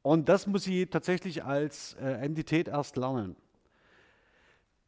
[0.02, 3.36] und das muss sie tatsächlich als äh, Entität erst lernen.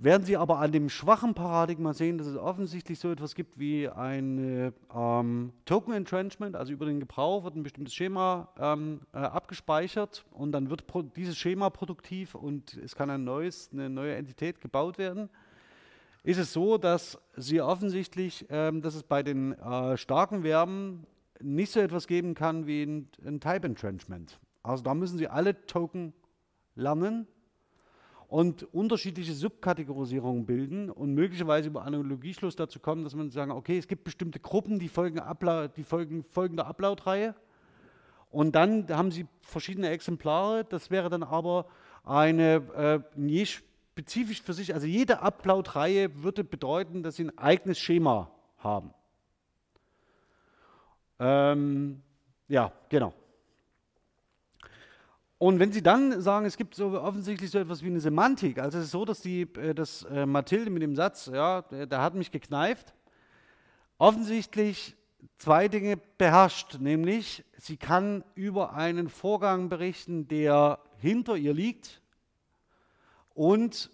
[0.04, 3.88] Werden Sie aber an dem schwachen Paradigma sehen, dass es offensichtlich so etwas gibt wie
[3.88, 10.26] ein ähm, Token Entrenchment, also über den Gebrauch wird ein bestimmtes Schema ähm, äh, abgespeichert
[10.32, 10.86] und dann wird
[11.16, 15.30] dieses Schema produktiv und es kann ein neues, eine neue Entität gebaut werden.
[16.24, 21.06] Ist es so, dass Sie offensichtlich, ähm, dass es bei den äh, starken Verben
[21.40, 24.40] nicht so etwas geben kann wie ein, ein Type Entrenchment.
[24.64, 26.14] Also da müssen Sie alle Token
[26.74, 27.28] lernen
[28.32, 33.90] und unterschiedliche Subkategorisierungen bilden und möglicherweise über Analogieschluss dazu kommen, dass man sagen, okay, es
[33.90, 35.22] gibt bestimmte Gruppen, die folgen,
[35.76, 37.36] die folgen folgender Upload-Reihe
[38.30, 40.64] und dann haben sie verschiedene Exemplare.
[40.64, 41.66] Das wäre dann aber
[42.06, 48.32] eine äh, spezifisch für sich, also jede Upload-Reihe würde bedeuten, dass sie ein eigenes Schema
[48.60, 48.94] haben.
[51.20, 52.02] Ähm,
[52.48, 53.14] ja, genau.
[55.42, 58.78] Und wenn Sie dann sagen, es gibt so offensichtlich so etwas wie eine Semantik, also
[58.78, 62.00] es ist so, dass die, äh, dass äh, Mathilde mit dem Satz, ja, der, der
[62.00, 62.94] hat mich gekneift,
[63.98, 64.96] offensichtlich
[65.40, 72.04] zwei Dinge beherrscht, nämlich sie kann über einen Vorgang berichten, der hinter ihr liegt
[73.34, 73.90] und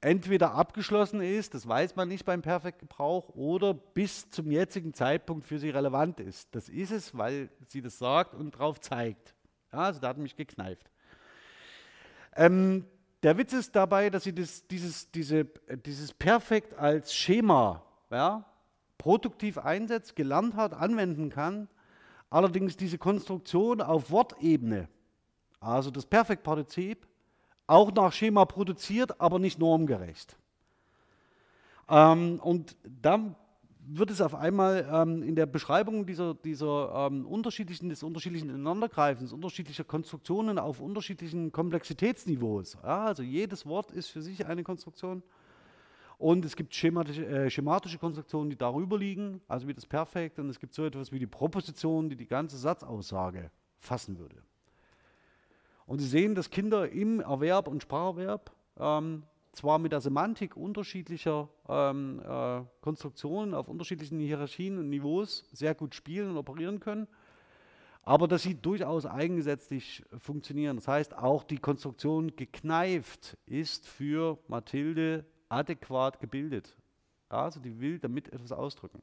[0.00, 5.58] entweder abgeschlossen ist, das weiß man nicht beim Perfektgebrauch, oder bis zum jetzigen Zeitpunkt für
[5.58, 6.54] sie relevant ist.
[6.54, 9.34] Das ist es, weil sie das sagt und darauf zeigt.
[9.72, 10.90] Ja, also da hat mich gekneift.
[12.36, 12.84] Ähm,
[13.22, 15.44] der Witz ist dabei, dass sie das, dieses, diese,
[15.84, 18.44] dieses Perfekt als Schema ja,
[18.96, 21.68] produktiv einsetzt, gelernt hat, anwenden kann.
[22.30, 24.88] Allerdings diese Konstruktion auf Wortebene,
[25.60, 27.06] also das Perfektpartizip,
[27.66, 30.36] auch nach Schema produziert, aber nicht normgerecht.
[31.88, 33.34] Ähm, und da
[33.90, 39.32] wird es auf einmal ähm, in der Beschreibung dieser, dieser ähm, unterschiedlichen, des unterschiedlichen Ineinandergreifens,
[39.32, 42.76] unterschiedlicher Konstruktionen auf unterschiedlichen Komplexitätsniveaus.
[42.82, 45.22] Ja, also jedes Wort ist für sich eine Konstruktion.
[46.18, 50.38] Und es gibt schematische, äh, schematische Konstruktionen, die darüber liegen, also wie das Perfekt.
[50.38, 54.42] Und es gibt so etwas wie die Proposition, die die ganze Satzaussage fassen würde.
[55.86, 59.22] Und Sie sehen, dass Kinder im Erwerb und Spracherwerb ähm,
[59.58, 65.96] zwar mit der Semantik unterschiedlicher ähm, äh, Konstruktionen auf unterschiedlichen Hierarchien und Niveaus sehr gut
[65.96, 67.08] spielen und operieren können,
[68.02, 70.76] aber dass sie durchaus eigengesetzlich funktionieren.
[70.76, 76.76] Das heißt, auch die Konstruktion gekneift ist für Mathilde adäquat gebildet.
[77.28, 79.02] Also die will damit etwas ausdrücken.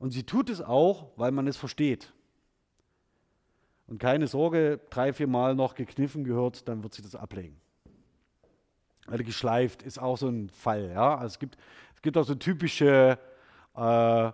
[0.00, 2.12] Und sie tut es auch, weil man es versteht.
[3.86, 7.60] Und keine Sorge, drei, vier Mal noch gekniffen gehört, dann wird sie das ablegen
[9.08, 10.90] oder geschleift ist auch so ein Fall.
[10.92, 11.14] Ja?
[11.16, 11.56] Also es, gibt,
[11.94, 13.18] es gibt auch so typische
[13.76, 14.32] äh,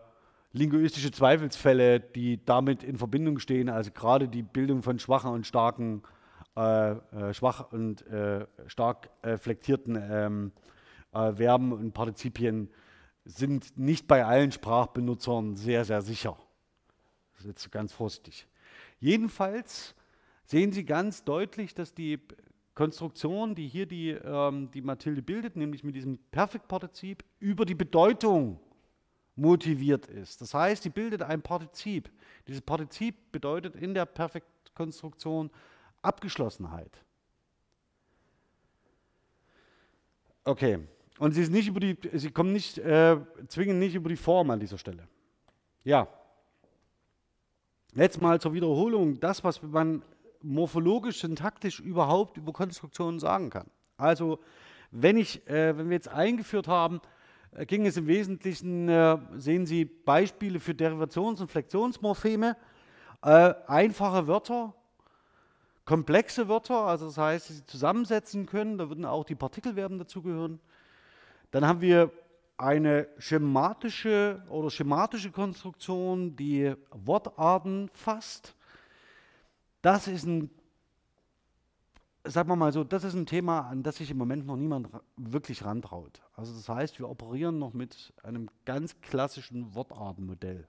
[0.52, 3.68] linguistische Zweifelsfälle, die damit in Verbindung stehen.
[3.68, 6.02] Also gerade die Bildung von schwachen und starken,
[6.56, 10.52] äh, äh, schwach und äh, stark äh, flektierten ähm,
[11.12, 12.70] äh, Verben und Partizipien
[13.24, 16.38] sind nicht bei allen Sprachbenutzern sehr, sehr sicher.
[17.34, 18.46] Das ist jetzt ganz vorsichtig.
[19.00, 19.94] Jedenfalls
[20.44, 22.18] sehen Sie ganz deutlich, dass die
[22.76, 28.60] Konstruktion, die hier die, ähm, die Mathilde bildet, nämlich mit diesem Perfektpartizip, über die Bedeutung
[29.34, 30.42] motiviert ist.
[30.42, 32.10] Das heißt, sie bildet ein Partizip.
[32.46, 35.50] Dieses Partizip bedeutet in der Perfektkonstruktion
[36.02, 37.02] Abgeschlossenheit.
[40.44, 40.78] Okay.
[41.18, 43.16] Und sie, ist nicht über die, sie kommen nicht, äh,
[43.48, 45.08] zwingen nicht über die Form an dieser Stelle.
[45.82, 46.08] Ja.
[47.94, 50.02] Jetzt mal zur Wiederholung, das, was man
[50.46, 53.66] morphologisch, syntaktisch überhaupt über Konstruktionen sagen kann.
[53.96, 54.38] Also,
[54.90, 57.00] wenn, ich, äh, wenn wir jetzt eingeführt haben,
[57.52, 62.56] äh, ging es im Wesentlichen, äh, sehen Sie Beispiele für Derivations- und Flexionsmorpheme,
[63.22, 64.74] äh, einfache Wörter,
[65.84, 70.60] komplexe Wörter, also das heißt, sie zusammensetzen können, da würden auch die Partikelverben dazugehören.
[71.52, 72.10] Dann haben wir
[72.58, 78.55] eine schematische oder schematische Konstruktion, die Wortarten fasst.
[79.86, 80.50] Das ist ein,
[82.24, 84.88] sagen wir mal so, das ist ein Thema, an das sich im Moment noch niemand
[85.16, 86.22] wirklich rantraut.
[86.34, 90.66] Also das heißt, wir operieren noch mit einem ganz klassischen Wortartenmodell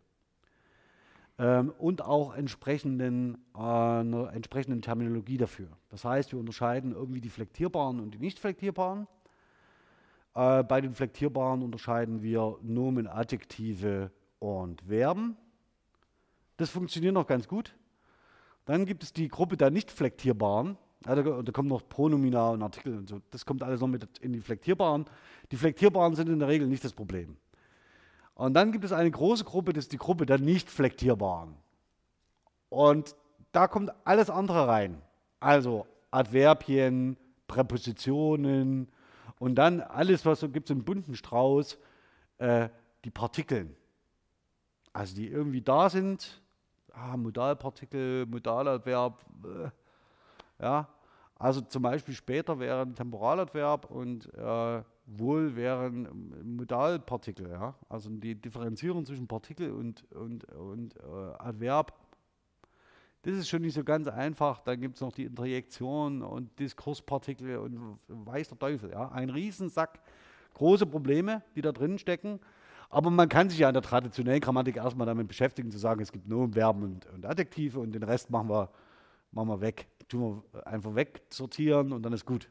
[1.40, 5.70] ähm, und auch entsprechenden, äh, einer entsprechenden Terminologie dafür.
[5.90, 9.08] Das heißt, wir unterscheiden irgendwie die flektierbaren und die nicht flektierbaren.
[10.36, 15.38] Äh, bei den flektierbaren unterscheiden wir Nomen, Adjektive und Verben.
[16.58, 17.74] Das funktioniert noch ganz gut.
[18.68, 20.78] Dann gibt es die Gruppe der nicht flektierbaren.
[21.06, 23.22] Ja, da, kommen noch Pronomina und Artikel und so.
[23.32, 25.06] Das kommt alles noch mit in die flektierbaren.
[25.52, 27.38] Die flektierbaren sind in der Regel nicht das Problem.
[28.36, 31.56] Und dann gibt es eine große Gruppe, das ist die Gruppe der nicht flektierbaren.
[32.70, 33.16] Und
[33.54, 35.02] da kommt alles andere rein.
[35.40, 37.16] Also Adverbien,
[37.48, 38.90] Präpositionen,
[39.40, 41.78] und dann alles, was so gibt, so einen bunten Strauß,
[42.40, 42.70] äh,
[43.06, 43.76] die Partikeln.
[44.92, 46.42] Also die irgendwie da sind,
[46.98, 50.88] ah, Modalpartikel, Modaladverb, äh, ja.
[51.40, 57.76] Also zum Beispiel später wäre ein Temporaladverb und äh, wohl wären Modalpartikel, ja.
[57.90, 61.94] Also die Differenzierung zwischen Partikel und, und, und äh, Adverb
[63.28, 64.62] das ist schon nicht so ganz einfach.
[64.62, 68.92] Dann gibt es noch die Interjektion und Diskurspartikel und weiß der Teufel.
[68.92, 69.10] Ja?
[69.12, 70.00] Ein Riesensack,
[70.54, 72.40] große Probleme, die da drin stecken.
[72.90, 76.12] Aber man kann sich ja in der traditionellen Grammatik erstmal damit beschäftigen, zu sagen, es
[76.12, 78.70] gibt nur Verben und, und Adjektive und den Rest machen wir,
[79.32, 79.88] machen wir weg.
[80.08, 82.50] Tun wir einfach wegsortieren und dann ist gut.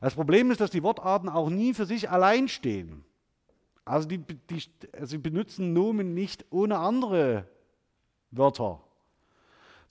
[0.00, 3.04] Das Problem ist, dass die Wortarten auch nie für sich allein stehen.
[3.84, 7.48] Also die, die, also sie benutzen Nomen nicht ohne andere
[8.30, 8.80] Wörter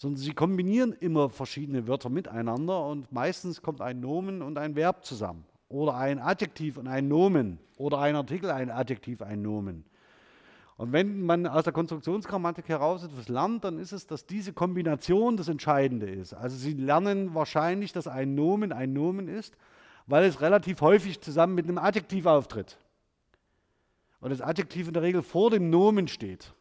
[0.02, 5.06] sondern sie kombinieren immer verschiedene Wörter miteinander und meistens kommt ein Nomen und ein Verb
[5.06, 9.86] zusammen oder ein Adjektiv und ein Nomen oder ein Artikel, ein Adjektiv, ein Nomen.
[10.78, 15.38] Und wenn man aus der Konstruktionsgrammatik heraus etwas lernt, dann ist es, dass diese Kombination
[15.38, 16.34] das Entscheidende ist.
[16.34, 19.56] Also Sie lernen wahrscheinlich, dass ein Nomen ein Nomen ist,
[20.08, 22.78] weil es relativ häufig zusammen mit einem Adjektiv auftritt.
[24.20, 26.54] Und das Adjektiv in der Regel vor dem Nomen steht.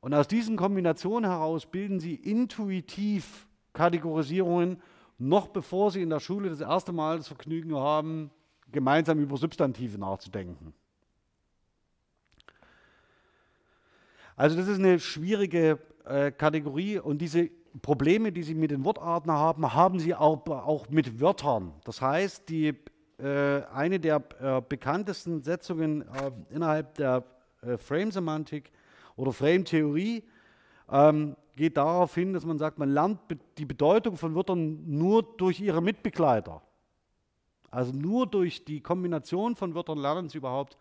[0.00, 4.82] Und aus diesen Kombinationen heraus bilden sie intuitiv Kategorisierungen,
[5.18, 8.30] noch bevor sie in der Schule das erste Mal das Vergnügen haben,
[8.70, 10.74] gemeinsam über Substantive nachzudenken.
[14.36, 19.30] Also das ist eine schwierige äh, Kategorie und diese Probleme, die Sie mit den Wortarten
[19.30, 21.72] haben, haben Sie auch, auch mit Wörtern.
[21.84, 22.74] Das heißt, die,
[23.18, 27.24] äh, eine der äh, bekanntesten Setzungen äh, innerhalb der
[27.62, 28.72] äh, Frame-Semantik
[29.16, 30.24] oder Frame-Theorie
[30.90, 33.20] ähm, geht darauf hin, dass man sagt, man lernt
[33.58, 36.62] die Bedeutung von Wörtern nur durch ihre Mitbegleiter.
[37.70, 40.76] Also nur durch die Kombination von Wörtern lernen sie überhaupt.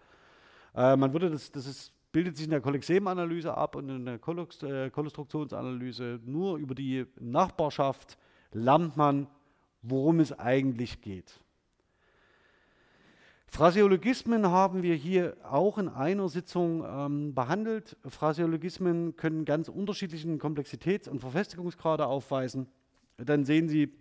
[0.76, 4.16] Äh, man würde das, das ist, bildet sich in der Kollexem-Analyse ab und in der
[4.16, 6.20] äh, Konstruktionsanalyse.
[6.26, 8.18] Nur über die Nachbarschaft
[8.52, 9.28] lernt man,
[9.82, 11.41] worum es eigentlich geht.
[13.54, 17.98] Phraseologismen haben wir hier auch in einer Sitzung ähm, behandelt.
[18.08, 22.68] Phraseologismen können ganz unterschiedlichen Komplexitäts- und Verfestigungsgrade aufweisen.
[23.18, 23.92] Dann sehen Sie,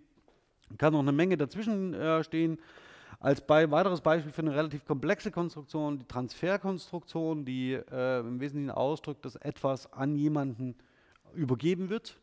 [0.79, 2.61] kann noch eine Menge dazwischen äh, stehen.
[3.19, 8.71] Als bei, weiteres Beispiel für eine relativ komplexe Konstruktion, die Transferkonstruktion, die äh, im Wesentlichen
[8.71, 10.77] ausdrückt, dass etwas an jemanden
[11.35, 12.21] übergeben wird.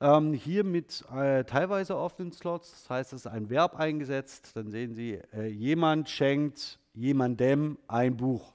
[0.00, 4.52] Ähm, hier mit äh, teilweise offenen Slots, das heißt, es ist ein Verb eingesetzt.
[4.54, 8.52] Dann sehen Sie, äh, jemand schenkt jemandem ein Buch.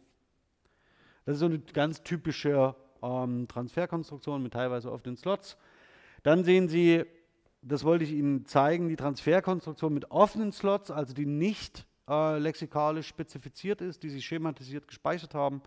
[1.25, 5.57] Das ist so eine ganz typische ähm, Transferkonstruktion mit teilweise offenen Slots.
[6.23, 7.03] Dann sehen Sie,
[7.61, 13.07] das wollte ich Ihnen zeigen, die Transferkonstruktion mit offenen Slots, also die nicht äh, lexikalisch
[13.07, 15.61] spezifiziert ist, die Sie schematisiert gespeichert haben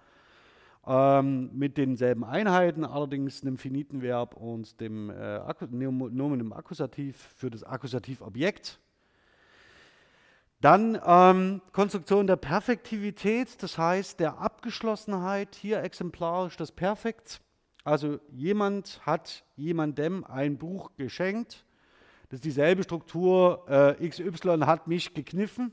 [0.86, 7.50] ähm, mit denselben Einheiten, allerdings einem finiten Verb und dem äh, Nomen im Akkusativ für
[7.50, 8.78] das Akkusativobjekt.
[10.60, 17.40] Dann ähm, Konstruktion der Perfektivität, das heißt der Abgeschlossenheit, hier exemplarisch das Perfekt.
[17.84, 21.64] Also jemand hat jemandem ein Buch geschenkt.
[22.28, 25.72] Das ist dieselbe Struktur, äh, XY hat mich gekniffen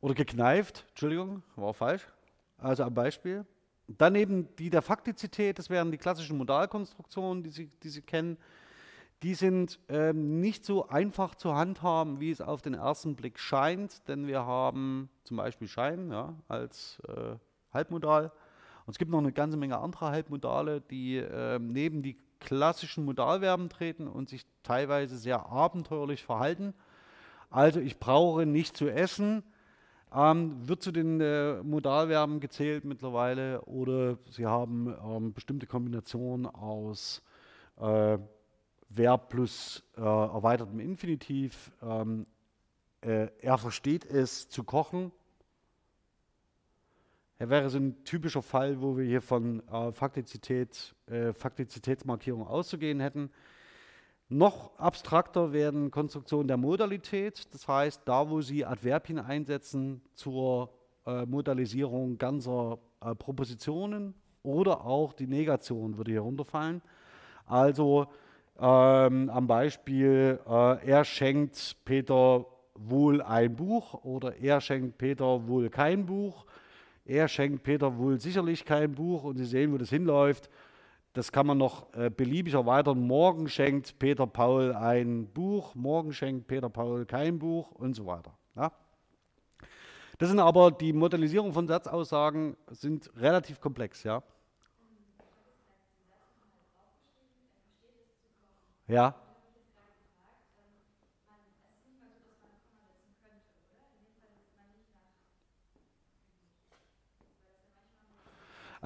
[0.00, 2.08] oder gekneift, Entschuldigung, war falsch.
[2.58, 3.44] Also am Beispiel.
[3.86, 8.38] Daneben die der Faktizität, das wären die klassischen Modalkonstruktionen, die Sie, die Sie kennen.
[9.22, 14.06] Die sind ähm, nicht so einfach zu handhaben, wie es auf den ersten Blick scheint,
[14.08, 17.36] denn wir haben zum Beispiel Schein ja, als äh,
[17.72, 18.32] Halbmodal.
[18.86, 23.68] Und es gibt noch eine ganze Menge anderer Halbmodale, die äh, neben die klassischen Modalverben
[23.68, 26.74] treten und sich teilweise sehr abenteuerlich verhalten.
[27.50, 29.42] Also ich brauche nicht zu essen,
[30.14, 37.22] ähm, wird zu den äh, Modalverben gezählt mittlerweile oder Sie haben ähm, bestimmte Kombinationen aus
[37.78, 38.18] äh,
[38.88, 41.72] Verb plus äh, erweitertem Infinitiv.
[41.82, 42.26] Ähm,
[43.00, 45.10] äh, er versteht es zu kochen.
[47.38, 53.00] Er wäre so ein typischer Fall, wo wir hier von äh, Faktizität, äh, Faktizitätsmarkierung auszugehen
[53.00, 53.30] hätten.
[54.34, 60.70] Noch abstrakter werden Konstruktionen der Modalität, das heißt, da wo Sie Adverbien einsetzen zur
[61.06, 64.12] äh, Modalisierung ganzer äh, Propositionen
[64.42, 66.82] oder auch die Negation würde hier runterfallen.
[67.46, 68.08] Also
[68.58, 75.70] ähm, am Beispiel, äh, er schenkt Peter wohl ein Buch oder er schenkt Peter wohl
[75.70, 76.44] kein Buch.
[77.04, 80.50] Er schenkt Peter wohl sicherlich kein Buch und Sie sehen, wo das hinläuft.
[81.14, 82.98] Das kann man noch äh, beliebig erweitern.
[82.98, 88.36] Morgen schenkt Peter Paul ein Buch, morgen schenkt Peter Paul kein Buch und so weiter.
[88.56, 88.72] Ja?
[90.18, 94.24] Das sind aber die Modellisierung von Satzaussagen sind relativ komplex, ja.
[98.88, 99.14] Ja.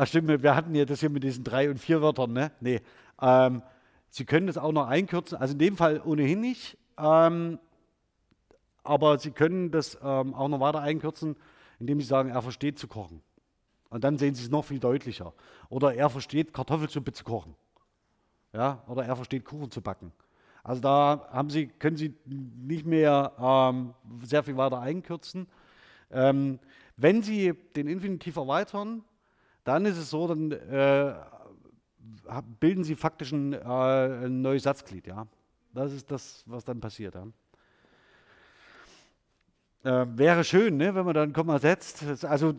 [0.00, 2.52] Ach stimmt, wir hatten ja das hier mit diesen drei und vier Wörtern, ne?
[2.60, 2.80] Nee.
[3.20, 3.62] Ähm,
[4.10, 7.58] Sie können das auch noch einkürzen, also in dem Fall ohnehin nicht, ähm,
[8.84, 11.34] aber Sie können das ähm, auch noch weiter einkürzen,
[11.80, 13.22] indem Sie sagen, er versteht zu kochen.
[13.90, 15.32] Und dann sehen Sie es noch viel deutlicher.
[15.68, 17.56] Oder er versteht Kartoffelsuppe zu kochen.
[18.52, 18.84] Ja?
[18.86, 20.12] Oder er versteht Kuchen zu backen.
[20.62, 25.48] Also da haben Sie, können Sie nicht mehr ähm, sehr viel weiter einkürzen.
[26.12, 26.60] Ähm,
[26.96, 29.02] wenn Sie den Infinitiv erweitern,
[29.68, 31.14] dann ist es so, dann äh,
[32.58, 35.06] bilden sie faktisch ein, äh, ein, neues Satzglied.
[35.06, 35.26] Ja?
[35.74, 37.14] Das ist das, was dann passiert.
[37.14, 37.26] Ja?
[39.84, 42.24] Äh, wäre schön, ne, wenn man dann Komma setzt.
[42.24, 42.54] Also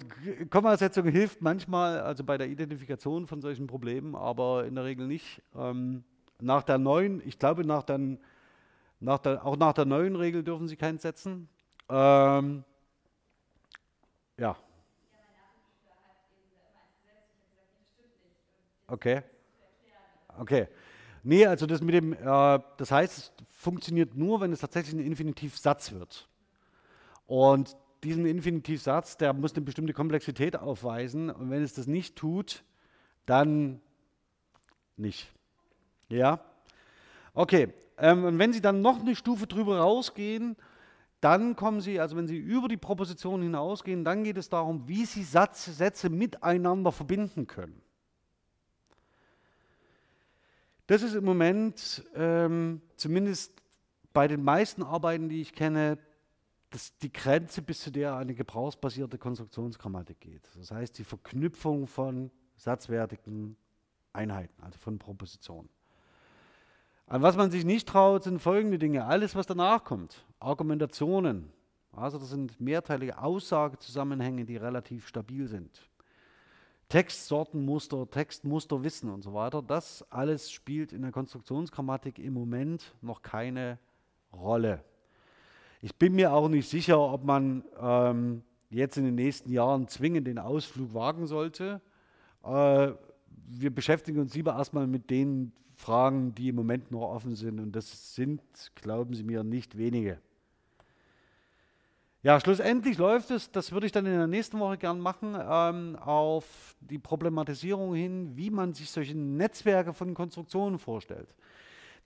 [0.51, 5.41] Kommasetzung hilft manchmal, also bei der Identifikation von solchen Problemen, aber in der Regel nicht.
[5.55, 6.03] Ähm,
[6.39, 7.99] nach der neuen, ich glaube, nach der,
[8.99, 11.49] nach der, auch nach der neuen Regel dürfen Sie keins setzen.
[11.89, 12.63] Ähm,
[14.37, 14.55] ja.
[18.89, 19.21] Okay.
[20.37, 20.67] Okay.
[21.23, 25.05] Nee, also das mit dem, äh, das heißt, es funktioniert nur, wenn es tatsächlich ein
[25.05, 26.27] Infinitivsatz wird.
[27.25, 31.29] Und diesen Infinitivsatz, der muss eine bestimmte Komplexität aufweisen.
[31.29, 32.63] Und wenn es das nicht tut,
[33.25, 33.81] dann
[34.95, 35.31] nicht.
[36.07, 36.39] Ja?
[37.33, 37.73] Okay.
[37.97, 40.55] Ähm, und wenn Sie dann noch eine Stufe drüber rausgehen,
[41.19, 45.03] dann kommen Sie, also wenn Sie über die Proposition hinausgehen, dann geht es darum, wie
[45.03, 47.81] Sie Satz, Sätze miteinander verbinden können.
[50.89, 53.53] Das ist im Moment, ähm, zumindest
[54.11, 55.99] bei den meisten Arbeiten, die ich kenne,
[56.71, 60.49] das die Grenze, bis zu der eine gebrauchsbasierte Konstruktionsgrammatik geht.
[60.57, 63.55] Das heißt, die Verknüpfung von satzwertigen
[64.13, 65.69] Einheiten, also von Propositionen.
[67.05, 69.05] An was man sich nicht traut, sind folgende Dinge.
[69.05, 70.25] Alles, was danach kommt.
[70.39, 71.53] Argumentationen.
[71.91, 75.87] Also das sind mehrteilige Aussagezusammenhänge, die relativ stabil sind.
[76.89, 83.77] Textsortenmuster, Textmusterwissen und so weiter, das alles spielt in der Konstruktionsgrammatik im Moment noch keine
[84.33, 84.83] Rolle.
[85.81, 90.27] Ich bin mir auch nicht sicher, ob man ähm, jetzt in den nächsten Jahren zwingend
[90.27, 91.79] den Ausflug wagen sollte.
[92.43, 92.91] Äh,
[93.51, 97.59] wir beschäftigen uns lieber erstmal mit den Fragen, die im Moment noch offen sind.
[97.59, 98.41] Und das sind,
[98.75, 100.19] glauben Sie mir, nicht wenige.
[102.21, 105.95] Ja, schlussendlich läuft es, das würde ich dann in der nächsten Woche gern machen, ähm,
[105.95, 111.33] auf die Problematisierung hin, wie man sich solche Netzwerke von Konstruktionen vorstellt.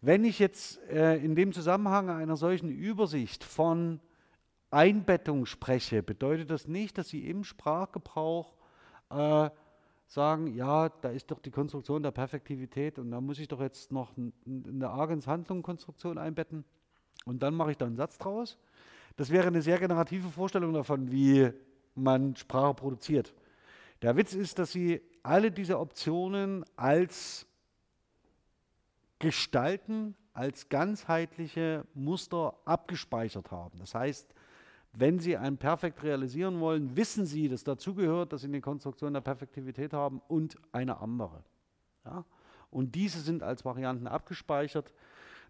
[0.01, 4.01] Wenn ich jetzt äh, in dem Zusammenhang einer solchen Übersicht von
[4.69, 8.53] Einbettung spreche, bedeutet das nicht, dass Sie im Sprachgebrauch
[9.09, 9.49] äh,
[10.05, 13.91] sagen, ja, da ist doch die Konstruktion der Perfektivität und da muss ich doch jetzt
[13.91, 14.11] noch
[14.45, 16.65] eine Agens-Handlung-Konstruktion einbetten
[17.25, 18.59] und dann mache ich da einen Satz draus.
[19.15, 21.51] Das wäre eine sehr generative Vorstellung davon, wie
[21.95, 23.33] man Sprache produziert.
[24.01, 27.45] Der Witz ist, dass Sie alle diese Optionen als
[29.19, 33.79] Gestalten als ganzheitliche Muster abgespeichert haben.
[33.79, 34.33] Das heißt,
[34.93, 39.21] wenn Sie ein Perfekt realisieren wollen, wissen Sie, dass dazugehört, dass Sie eine Konstruktion der
[39.21, 41.43] Perfektivität haben und eine andere.
[42.05, 42.25] Ja?
[42.69, 44.93] Und diese sind als Varianten abgespeichert.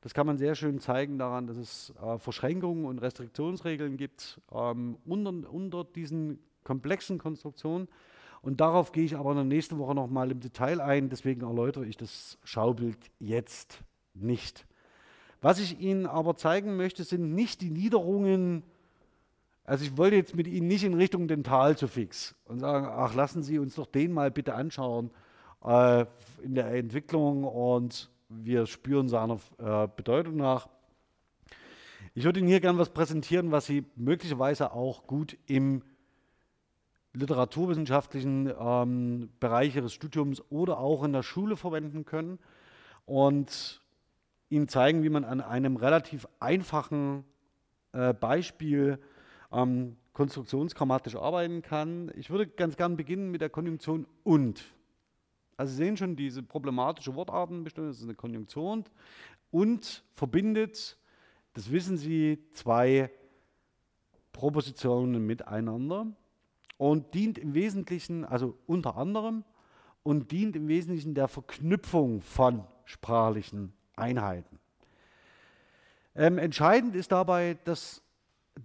[0.04, 4.97] Das kann man sehr schön zeigen daran, dass es äh, Verschränkungen und Restriktionsregeln gibt ähm,
[5.06, 7.88] unter, unter diesen komplexen Konstruktionen.
[8.41, 11.10] Und darauf gehe ich aber in der nächsten Woche nochmal im Detail ein.
[11.10, 13.82] Deswegen erläutere ich das Schaubild jetzt
[14.14, 14.68] nicht.
[15.41, 18.64] Was ich Ihnen aber zeigen möchte, sind nicht die Niederungen
[19.66, 23.60] also ich wollte jetzt mit Ihnen nicht in Richtung Dentalsuffix und sagen, ach, lassen Sie
[23.60, 25.10] uns doch den mal bitte anschauen
[25.64, 26.06] äh,
[26.41, 28.10] in der Entwicklung und
[28.41, 30.69] wir spüren seiner äh, Bedeutung nach.
[32.15, 35.84] Ich würde Ihnen hier gerne was präsentieren, was Sie möglicherweise auch gut im
[37.13, 42.39] literaturwissenschaftlichen ähm, Bereich Ihres Studiums oder auch in der Schule verwenden können
[43.05, 43.81] und
[44.49, 47.23] Ihnen zeigen, wie man an einem relativ einfachen
[47.93, 48.99] äh, Beispiel
[49.51, 52.11] ähm, konstruktionsgrammatisch arbeiten kann.
[52.15, 54.63] Ich würde ganz gern beginnen mit der Konjunktion und.
[55.58, 58.84] Also Sie sehen schon diese problematische Wortartenbestimmung, das ist eine Konjunktion
[59.51, 60.97] und verbindet,
[61.54, 63.12] das wissen Sie, zwei
[64.32, 66.08] Propositionen miteinander
[66.78, 69.43] und dient im Wesentlichen, also unter anderem,
[70.01, 74.60] und dient im Wesentlichen der Verknüpfung von sprachlichen Einheiten.
[76.16, 78.01] Ähm, entscheidend ist dabei, dass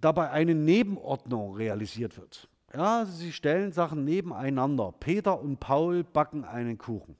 [0.01, 2.48] dabei eine Nebenordnung realisiert wird.
[2.73, 4.93] Ja, sie stellen Sachen nebeneinander.
[4.99, 7.15] Peter und Paul backen einen Kuchen.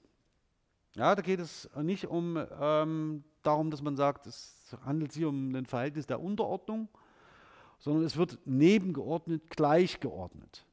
[0.96, 5.56] Ja, da geht es nicht um ähm, darum, dass man sagt, es handelt sich um
[5.56, 6.88] ein Verhältnis der Unterordnung,
[7.80, 10.66] sondern es wird nebengeordnet, gleichgeordnet.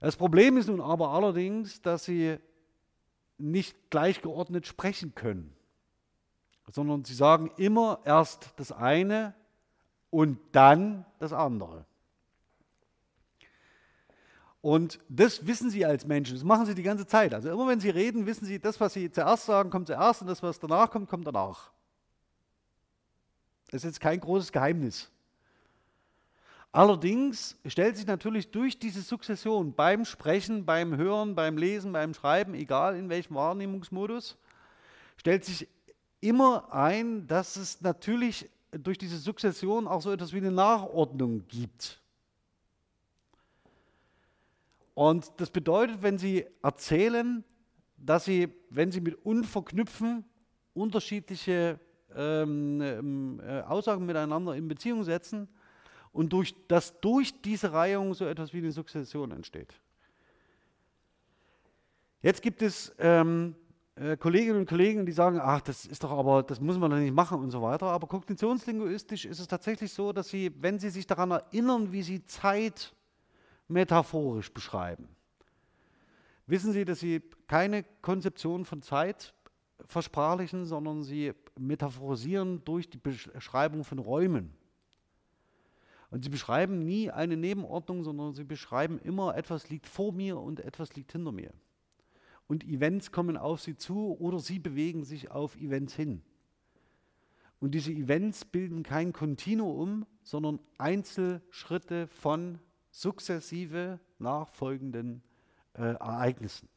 [0.00, 2.38] Das Problem ist nun aber allerdings, dass sie
[3.38, 5.54] nicht gleichgeordnet sprechen können,
[6.70, 9.34] sondern sie sagen immer erst das eine
[10.10, 11.86] und dann das andere.
[14.64, 17.34] Und das wissen Sie als Menschen, das machen Sie die ganze Zeit.
[17.34, 20.26] Also immer wenn Sie reden, wissen Sie, das, was Sie zuerst sagen, kommt zuerst und
[20.26, 21.70] das, was danach kommt, kommt danach.
[23.70, 25.10] Das ist jetzt kein großes Geheimnis.
[26.72, 32.54] Allerdings stellt sich natürlich durch diese Sukzession beim Sprechen, beim Hören, beim Lesen, beim Schreiben,
[32.54, 34.38] egal in welchem Wahrnehmungsmodus,
[35.18, 35.68] stellt sich
[36.22, 42.00] immer ein, dass es natürlich durch diese Sukzession auch so etwas wie eine Nachordnung gibt.
[44.94, 47.44] Und das bedeutet, wenn Sie erzählen,
[47.96, 50.24] dass Sie, wenn Sie mit unverknüpfen,
[50.72, 51.80] unterschiedliche
[52.14, 55.48] ähm, ähm, äh, Aussagen miteinander in Beziehung setzen
[56.12, 59.74] und durch, dass durch diese Reihung so etwas wie eine Sukzession entsteht.
[62.22, 63.56] Jetzt gibt es ähm,
[63.96, 66.98] äh, Kolleginnen und Kollegen, die sagen, ach, das ist doch aber, das muss man doch
[66.98, 67.86] nicht machen und so weiter.
[67.86, 72.24] Aber kognitionslinguistisch ist es tatsächlich so, dass sie, wenn sie sich daran erinnern, wie sie
[72.24, 72.94] Zeit
[73.68, 75.08] metaphorisch beschreiben,
[76.46, 79.34] wissen sie, dass sie keine Konzeption von Zeit
[79.86, 84.54] versprachlichen, sondern sie metaphorisieren durch die Beschreibung von Räumen.
[86.10, 90.60] Und sie beschreiben nie eine Nebenordnung, sondern sie beschreiben immer, etwas liegt vor mir und
[90.60, 91.52] etwas liegt hinter mir
[92.46, 96.22] und Events kommen auf sie zu oder sie bewegen sich auf Events hin.
[97.60, 102.58] Und diese Events bilden kein Kontinuum, sondern Einzelschritte von
[102.94, 105.22] sukzessive nachfolgenden
[105.74, 106.68] äh, Ereignissen.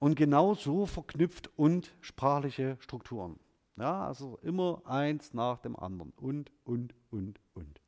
[0.00, 3.38] Und genau so verknüpft und sprachliche Strukturen.
[3.76, 6.12] Ja, also immer eins nach dem anderen.
[6.16, 7.80] Und, und, und, und.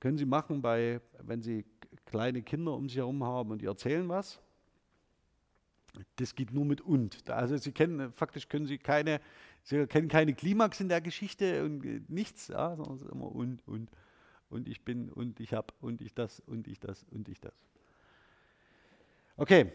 [0.00, 1.64] Können Sie machen, bei, wenn Sie
[2.06, 4.40] kleine Kinder um sich herum haben und die erzählen was.
[6.16, 7.30] Das geht nur mit und.
[7.30, 9.20] Also Sie kennen, faktisch können Sie keine,
[9.62, 13.66] Sie kennen keine Klimax in der Geschichte und nichts, ja, sondern es ist immer und,
[13.66, 13.90] und,
[14.50, 17.54] und ich bin und ich habe und ich das und ich das und ich das.
[19.36, 19.72] Okay.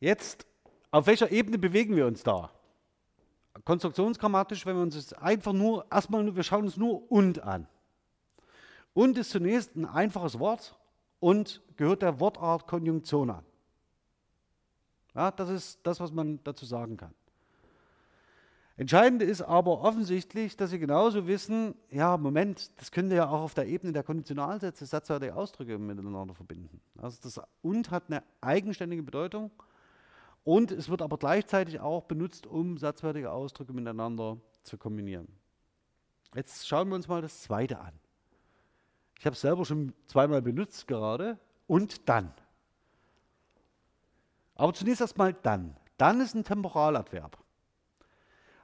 [0.00, 0.46] Jetzt,
[0.90, 2.50] auf welcher Ebene bewegen wir uns da?
[3.64, 7.66] Konstruktionsgrammatisch, wenn wir uns einfach nur, erstmal nur, wir schauen uns nur und an.
[8.92, 10.76] Und ist zunächst ein einfaches Wort
[11.20, 13.44] und gehört der Wortart Konjunktion an.
[15.14, 17.14] Ja, das ist das, was man dazu sagen kann.
[18.76, 23.42] Entscheidend ist aber offensichtlich, dass Sie genauso wissen, ja, Moment, das können Sie ja auch
[23.42, 26.80] auf der Ebene der Konditionalsätze, satzartige Ausdrücke miteinander verbinden.
[26.96, 29.52] Also das und hat eine eigenständige Bedeutung
[30.42, 35.28] und es wird aber gleichzeitig auch benutzt, um satzwertige Ausdrücke miteinander zu kombinieren.
[36.34, 37.92] Jetzt schauen wir uns mal das zweite an.
[39.18, 41.38] Ich habe es selber schon zweimal benutzt gerade.
[41.66, 42.34] Und dann.
[44.56, 45.76] Aber zunächst erstmal dann.
[45.96, 47.38] Dann ist ein Temporaladverb.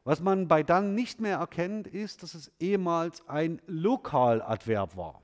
[0.04, 5.22] Was man bei dann nicht mehr erkennt, ist, dass es ehemals ein Lokaladverb war.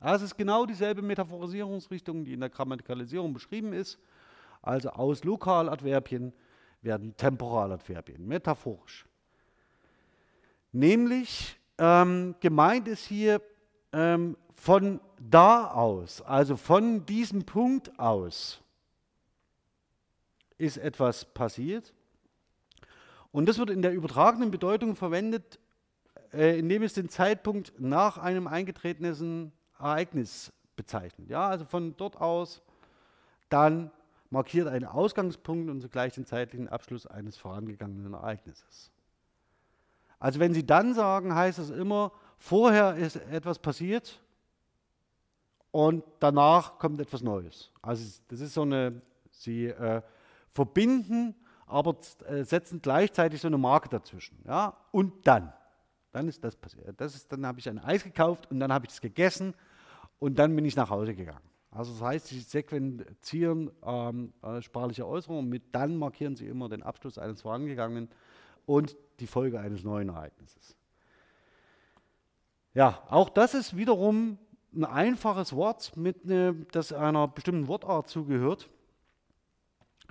[0.00, 3.98] Also es ist genau dieselbe Metaphorisierungsrichtung, die in der Grammatikalisierung beschrieben ist.
[4.60, 6.32] Also aus Lokaladverbien
[6.82, 9.06] werden Temporaladverbien, metaphorisch.
[10.72, 13.40] Nämlich ähm, gemeint ist hier
[13.92, 18.60] ähm, von da aus, also von diesem Punkt aus,
[20.58, 21.92] ist etwas passiert.
[23.32, 25.58] Und das wird in der übertragenen Bedeutung verwendet,
[26.32, 31.28] äh, indem es den Zeitpunkt nach einem eingetretenen Ereignis bezeichnet.
[31.28, 32.62] Ja, also von dort aus
[33.48, 33.90] dann
[34.30, 38.90] markiert einen Ausgangspunkt und zugleich den zeitlichen Abschluss eines vorangegangenen Ereignisses.
[40.18, 44.22] Also wenn Sie dann sagen, heißt es immer, vorher ist etwas passiert
[45.70, 47.70] und danach kommt etwas Neues.
[47.82, 50.00] Also das ist so eine, Sie äh,
[50.52, 51.34] verbinden,
[51.72, 51.96] aber
[52.26, 54.38] äh, setzen gleichzeitig so eine Marke dazwischen.
[54.46, 54.76] Ja?
[54.90, 55.52] Und dann.
[56.12, 57.00] Dann ist das passiert.
[57.00, 59.54] Das ist, dann habe ich ein Eis gekauft und dann habe ich es gegessen
[60.18, 61.40] und dann bin ich nach Hause gegangen.
[61.70, 66.82] Also das heißt, Sie sequenzieren ähm, äh, sprachliche Äußerungen, mit dann markieren Sie immer den
[66.82, 68.10] Abschluss eines vorangegangenen
[68.66, 70.76] und die Folge eines neuen Ereignisses.
[72.74, 74.38] Ja, auch das ist wiederum
[74.74, 78.68] ein einfaches Wort, mit ne, das einer bestimmten Wortart zugehört.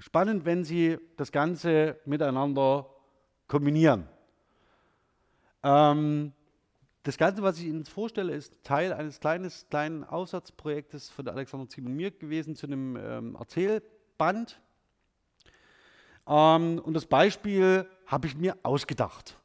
[0.02, 2.89] Spannend, wenn Sie das Ganze miteinander
[3.47, 4.08] kombinieren.
[5.62, 6.34] Ähm,
[7.04, 11.93] das Ganze, was ich Ihnen vorstelle, ist Teil eines kleines, kleinen Aufsatzprojektes von Alexander Zimon
[11.93, 14.60] mir gewesen zu einem ähm, Erzählband.
[16.28, 19.38] Ähm, und das Beispiel habe ich mir ausgedacht.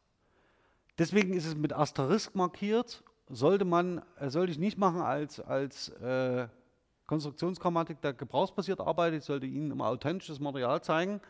[0.96, 3.04] Deswegen ist es mit Asterisk markiert.
[3.28, 6.48] Sollte man, äh, sollte ich nicht machen als, als äh,
[7.06, 9.22] Konstruktionsgrammatik, der gebrauchsbasiert arbeitet.
[9.22, 11.20] Sollte Ihnen immer authentisches Material zeigen.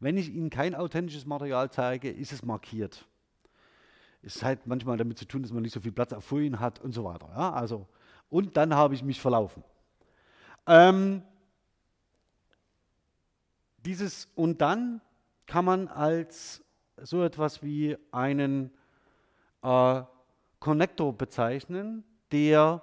[0.00, 3.06] Wenn ich Ihnen kein authentisches Material zeige, ist es markiert
[4.24, 6.80] ist halt manchmal damit zu tun, dass man nicht so viel Platz auf Folien hat
[6.80, 7.28] und so weiter.
[7.36, 7.86] Ja, also,
[8.30, 9.62] und dann habe ich mich verlaufen.
[10.66, 11.22] Ähm,
[13.84, 15.02] dieses und dann
[15.46, 16.64] kann man als
[17.02, 18.70] so etwas wie einen
[19.62, 20.02] äh,
[20.58, 22.82] Connector bezeichnen, der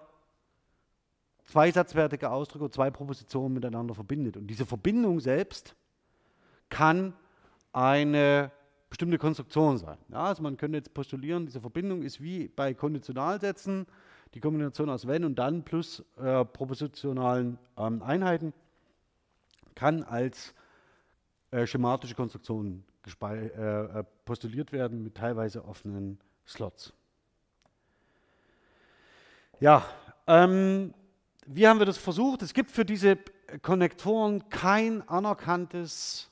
[1.45, 4.37] zwei satzwertige Ausdrücke, zwei Propositionen miteinander verbindet.
[4.37, 5.75] Und diese Verbindung selbst
[6.69, 7.13] kann
[7.73, 8.51] eine
[8.89, 9.97] bestimmte Konstruktion sein.
[10.09, 13.87] Ja, also man könnte jetzt postulieren, diese Verbindung ist wie bei Konditionalsätzen,
[14.33, 18.53] die Kombination aus wenn und dann plus äh, propositionalen ähm, Einheiten
[19.75, 20.53] kann als
[21.51, 22.83] äh, schematische Konstruktion
[23.23, 26.93] äh, äh, postuliert werden mit teilweise offenen Slots.
[29.59, 29.85] Ja,
[30.27, 30.93] ähm,
[31.55, 32.41] wie haben wir das versucht?
[32.41, 33.17] Es gibt für diese
[33.61, 36.29] Konnektoren kein anerkanntes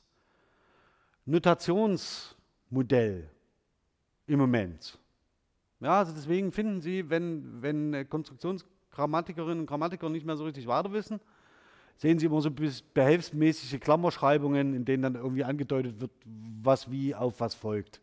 [1.28, 2.36] Notations-
[2.70, 3.30] Modell
[4.28, 4.98] im Moment.
[5.80, 10.92] Ja, also deswegen finden Sie, wenn, wenn Konstruktionsgrammatikerinnen und Grammatiker nicht mehr so richtig weiter
[10.92, 11.20] wissen,
[11.96, 12.52] sehen Sie immer so
[12.94, 16.12] behelfsmäßige Klammerschreibungen, in denen dann irgendwie angedeutet wird,
[16.62, 18.02] was wie auf was folgt.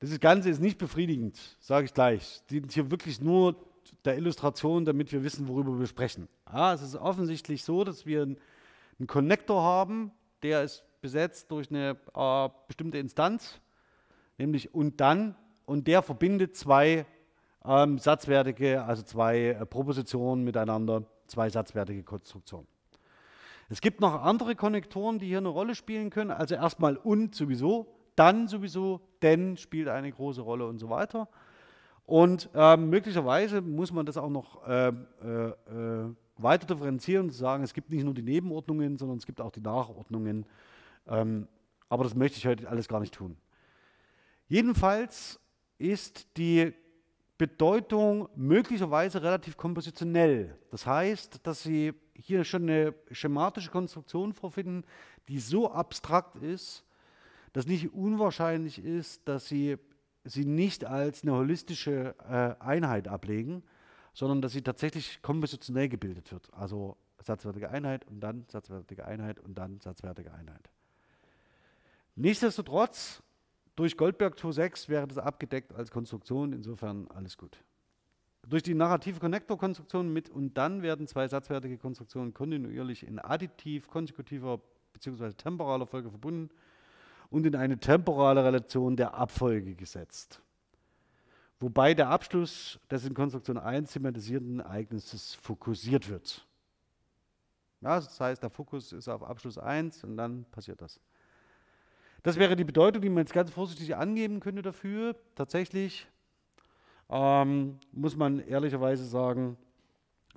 [0.00, 2.40] Das Ganze ist nicht befriedigend, sage ich gleich.
[2.50, 3.56] Die sind hier wirklich nur
[4.04, 6.28] der Illustration, damit wir wissen, worüber wir sprechen.
[6.52, 10.10] Ja, es ist offensichtlich so, dass wir einen, Connector haben,
[10.42, 13.60] der ist besetzt durch eine äh, bestimmte Instanz,
[14.38, 15.36] nämlich und dann,
[15.66, 17.06] und der verbindet zwei
[17.64, 22.66] ähm, satzwertige, also zwei äh, Propositionen miteinander, zwei satzwertige Konstruktionen.
[23.68, 26.30] Es gibt noch andere Konnektoren, die hier eine Rolle spielen können.
[26.30, 27.86] Also erstmal und sowieso,
[28.16, 31.28] dann sowieso, denn spielt eine große Rolle und so weiter.
[32.08, 34.92] Und äh, möglicherweise muss man das auch noch äh, äh,
[35.22, 39.52] äh, weiter differenzieren und sagen, es gibt nicht nur die Nebenordnungen, sondern es gibt auch
[39.52, 40.44] die Nachordnungen
[41.08, 41.48] ähm,
[41.88, 43.36] aber das möchte ich heute alles gar nicht tun.
[44.46, 45.40] Jedenfalls
[45.78, 46.72] ist die
[47.38, 50.58] Bedeutung möglicherweise relativ kompositionell.
[50.70, 54.84] Das heißt, dass Sie hier schon eine schematische Konstruktion vorfinden,
[55.28, 56.84] die so abstrakt ist,
[57.52, 59.78] dass nicht unwahrscheinlich ist, dass Sie
[60.28, 63.62] sie nicht als eine holistische äh, Einheit ablegen,
[64.12, 66.52] sondern dass sie tatsächlich kompositionell gebildet wird.
[66.52, 70.70] Also satzwertige Einheit und dann satzwertige Einheit und dann satzwertige Einheit.
[72.14, 73.22] Nichtsdestotrotz,
[73.76, 77.62] durch Goldberg 2.6 wäre das abgedeckt als Konstruktion, insofern alles gut.
[78.46, 84.60] Durch die narrative Connector-Konstruktion mit und dann werden zwei satzwertige Konstruktionen kontinuierlich in additiv, konsekutiver
[84.94, 85.32] bzw.
[85.34, 86.50] temporaler Folge verbunden
[87.30, 90.40] und in eine temporale Relation der Abfolge gesetzt.
[91.60, 96.46] Wobei der Abschluss des in Konstruktion 1 thematisierten Ereignisses fokussiert wird.
[97.80, 101.00] Ja, das heißt, der Fokus ist auf Abschluss 1 und dann passiert das.
[102.22, 105.16] Das wäre die Bedeutung, die man jetzt ganz vorsichtig angeben könnte dafür.
[105.34, 106.08] Tatsächlich
[107.08, 109.56] ähm, muss man ehrlicherweise sagen,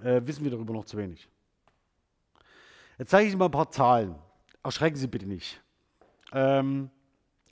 [0.01, 1.27] äh, wissen wir darüber noch zu wenig.
[2.97, 4.15] Jetzt zeige ich Ihnen mal ein paar Zahlen.
[4.63, 5.61] Erschrecken Sie bitte nicht.
[6.31, 6.89] Ähm,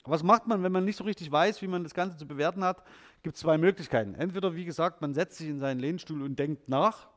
[0.04, 2.64] was macht man, wenn man nicht so richtig weiß, wie man das Ganze zu bewerten
[2.64, 2.82] hat?
[3.22, 4.14] Gibt zwei Möglichkeiten.
[4.14, 7.08] Entweder, wie gesagt, man setzt sich in seinen Lehnstuhl und denkt nach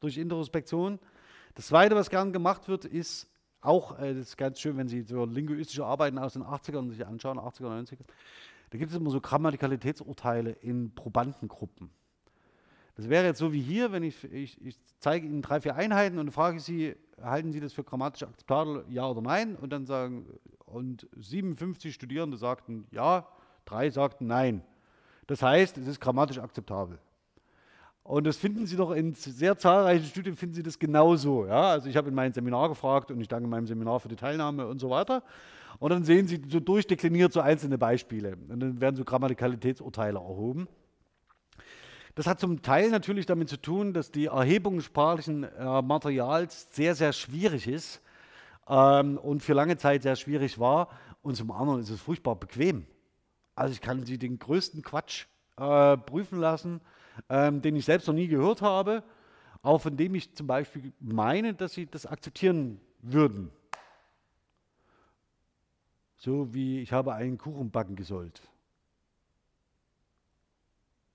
[0.00, 0.98] durch Introspektion.
[1.54, 3.28] Das Zweite, was gern gemacht wird, ist
[3.60, 7.06] auch, äh, das ist ganz schön, wenn Sie so linguistische Arbeiten aus den 80ern sich
[7.06, 8.04] anschauen, 80er, 90er,
[8.70, 11.90] da gibt es immer so Grammatikalitätsurteile in Probandengruppen.
[12.94, 16.18] Das wäre jetzt so wie hier, wenn ich, ich, ich zeige Ihnen drei, vier Einheiten
[16.18, 19.56] und frage Sie, halten Sie das für grammatisch akzeptabel, ja oder nein?
[19.56, 20.26] Und dann sagen,
[20.66, 23.26] und 57 Studierende sagten ja,
[23.64, 24.62] drei sagten nein.
[25.26, 26.98] Das heißt, es ist grammatisch akzeptabel.
[28.04, 31.46] Und das finden Sie doch in sehr zahlreichen Studien, finden Sie das genauso.
[31.46, 31.70] Ja?
[31.70, 34.66] Also ich habe in meinem Seminar gefragt und ich danke meinem Seminar für die Teilnahme
[34.66, 35.22] und so weiter.
[35.78, 38.36] Und dann sehen Sie so durchdekliniert so einzelne Beispiele.
[38.48, 40.66] Und dann werden so Grammatikalitätsurteile erhoben.
[42.14, 46.94] Das hat zum Teil natürlich damit zu tun, dass die Erhebung sprachlichen äh, Materials sehr,
[46.94, 48.02] sehr schwierig ist
[48.68, 50.88] ähm, und für lange Zeit sehr schwierig war.
[51.22, 52.86] Und zum anderen ist es furchtbar bequem.
[53.54, 56.80] Also ich kann Sie den größten Quatsch äh, prüfen lassen
[57.28, 59.02] ähm, den ich selbst noch nie gehört habe,
[59.62, 63.50] auch von dem ich zum Beispiel meine, dass sie das akzeptieren würden.
[66.16, 68.40] So wie ich habe einen Kuchen backen gesollt.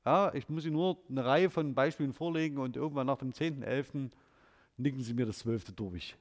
[0.07, 4.09] Ja, ich muss Ihnen nur eine Reihe von Beispielen vorlegen und irgendwann nach dem 10.11.
[4.77, 5.75] nicken Sie mir das 12.
[5.75, 6.15] durch.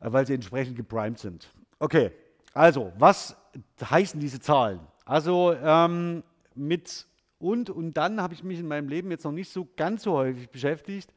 [0.00, 1.48] Äh, weil sie entsprechend geprimed sind.
[1.78, 2.10] Okay,
[2.54, 3.36] also, was
[3.80, 4.80] heißen diese Zahlen?
[5.04, 6.24] Also, ähm,
[6.56, 7.06] mit
[7.38, 10.14] und, und dann habe ich mich in meinem Leben jetzt noch nicht so ganz so
[10.14, 11.14] häufig beschäftigt.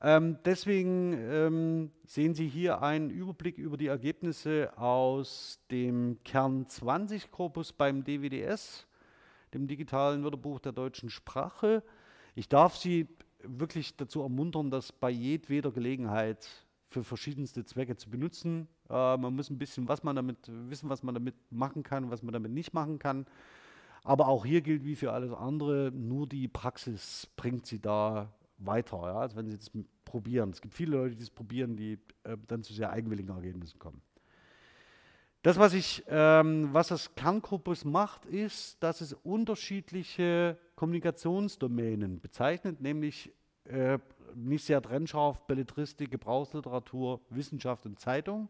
[0.00, 7.32] Ähm, deswegen ähm, sehen Sie hier einen Überblick über die Ergebnisse aus dem Kern 20
[7.32, 8.86] Korpus beim DWDS,
[9.54, 11.82] dem digitalen Wörterbuch der deutschen Sprache.
[12.34, 13.08] Ich darf Sie
[13.42, 16.48] wirklich dazu ermuntern, das bei jedweder Gelegenheit
[16.88, 18.68] für verschiedenste Zwecke zu benutzen.
[18.88, 22.22] Äh, man muss ein bisschen was man damit wissen, was man damit machen kann, was
[22.22, 23.26] man damit nicht machen kann.
[24.02, 28.96] Aber auch hier gilt wie für alles andere, nur die Praxis bringt sie da weiter.
[29.02, 29.20] Ja?
[29.20, 29.70] Also wenn sie das
[30.04, 30.50] probieren.
[30.50, 34.02] Es gibt viele Leute, die es probieren, die äh, dann zu sehr eigenwilligen Ergebnissen kommen.
[35.42, 43.32] Das, was, ich, ähm, was das Kernkorpus macht, ist, dass es unterschiedliche Kommunikationsdomänen bezeichnet, nämlich
[43.64, 43.98] äh,
[44.34, 48.48] nicht sehr trennscharf Belletristik, Gebrauchsliteratur, Wissenschaft und Zeitung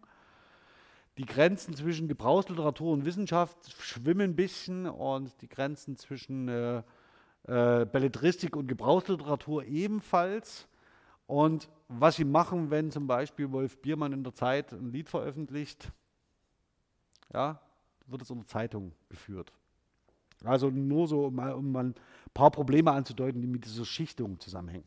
[1.21, 6.79] die Grenzen zwischen Gebrauchsliteratur und Wissenschaft schwimmen ein bisschen und die Grenzen zwischen äh,
[7.47, 10.67] äh, Belletristik und Gebrauchsliteratur ebenfalls.
[11.27, 15.93] Und was sie machen, wenn zum Beispiel Wolf Biermann in der Zeit ein Lied veröffentlicht,
[17.33, 17.61] ja,
[18.07, 19.53] wird es unter Zeitung geführt.
[20.45, 21.95] Also nur so, um mal, um mal ein
[22.33, 24.87] paar Probleme anzudeuten, die mit dieser Schichtung zusammenhängen.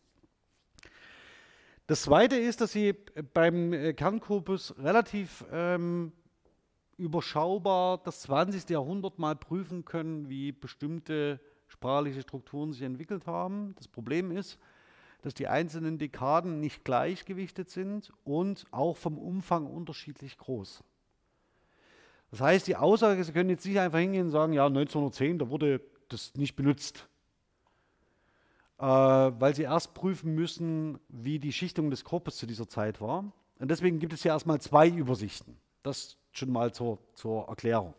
[1.87, 2.93] Das Zweite ist, dass Sie
[3.33, 6.13] beim äh, Kernkorpus relativ ähm,
[6.97, 8.69] überschaubar das 20.
[8.69, 13.75] Jahrhundert mal prüfen können, wie bestimmte sprachliche Strukturen sich entwickelt haben.
[13.77, 14.57] Das Problem ist,
[15.21, 20.83] dass die einzelnen Dekaden nicht gleichgewichtet sind und auch vom Umfang unterschiedlich groß.
[22.33, 25.51] Das heißt, die Aussage, Sie können jetzt nicht einfach hingehen und sagen, ja, 1910, da
[25.51, 27.07] wurde das nicht benutzt,
[28.79, 33.31] äh, weil Sie erst prüfen müssen, wie die Schichtung des Korpus zu dieser Zeit war.
[33.59, 35.59] Und deswegen gibt es ja erstmal zwei Übersichten.
[35.83, 37.93] Das schon mal zur, zur Erklärung.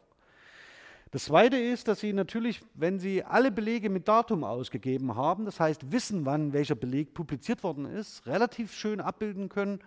[1.12, 5.60] Das Zweite ist, dass Sie natürlich, wenn Sie alle Belege mit Datum ausgegeben haben, das
[5.60, 9.78] heißt wissen, wann welcher Beleg publiziert worden ist, relativ schön abbilden können,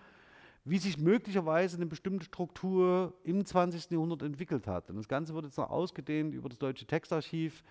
[0.70, 3.92] wie sich möglicherweise eine bestimmte Struktur im 20.
[3.92, 4.90] Jahrhundert entwickelt hat.
[4.90, 7.64] Und das Ganze wird jetzt noch ausgedehnt über das Deutsche Textarchiv.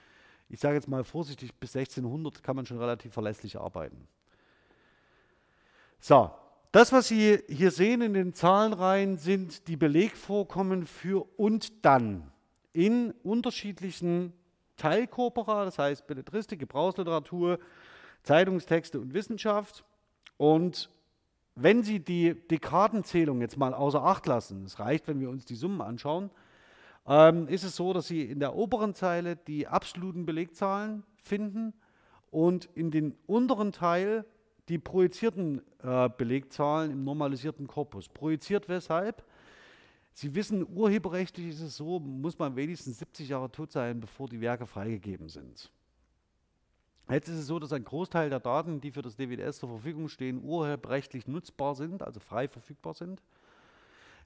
[0.48, 4.08] Ich sage jetzt mal vorsichtig, bis 1600 kann man schon relativ verlässlich arbeiten.
[6.00, 6.30] So,
[6.72, 12.30] das, was Sie hier sehen in den Zahlenreihen, sind die Belegvorkommen für und dann
[12.72, 14.32] in unterschiedlichen
[14.76, 17.58] Teilkorpora, das heißt Belletristik, Gebrauchsliteratur,
[18.22, 19.84] Zeitungstexte und Wissenschaft.
[20.36, 20.90] Und
[21.56, 25.54] wenn Sie die Dekadenzählung jetzt mal außer Acht lassen, es reicht, wenn wir uns die
[25.54, 26.30] Summen anschauen,
[27.06, 31.72] ähm, ist es so, dass Sie in der oberen Zeile die absoluten Belegzahlen finden
[32.30, 34.26] und in den unteren Teil
[34.68, 38.08] die projizierten äh, Belegzahlen im normalisierten Korpus.
[38.08, 39.24] Projiziert weshalb?
[40.12, 44.40] Sie wissen, urheberrechtlich ist es so, muss man wenigstens 70 Jahre tot sein, bevor die
[44.40, 45.70] Werke freigegeben sind.
[47.08, 50.08] Jetzt ist es so, dass ein Großteil der Daten, die für das DWDS zur Verfügung
[50.08, 53.22] stehen, urheberrechtlich nutzbar sind, also frei verfügbar sind.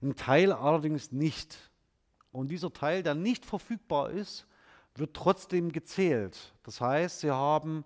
[0.02, 1.70] Ein Teil allerdings nicht.
[2.32, 4.46] Und dieser Teil, der nicht verfügbar ist,
[4.94, 6.54] wird trotzdem gezählt.
[6.62, 7.84] Das heißt, Sie haben,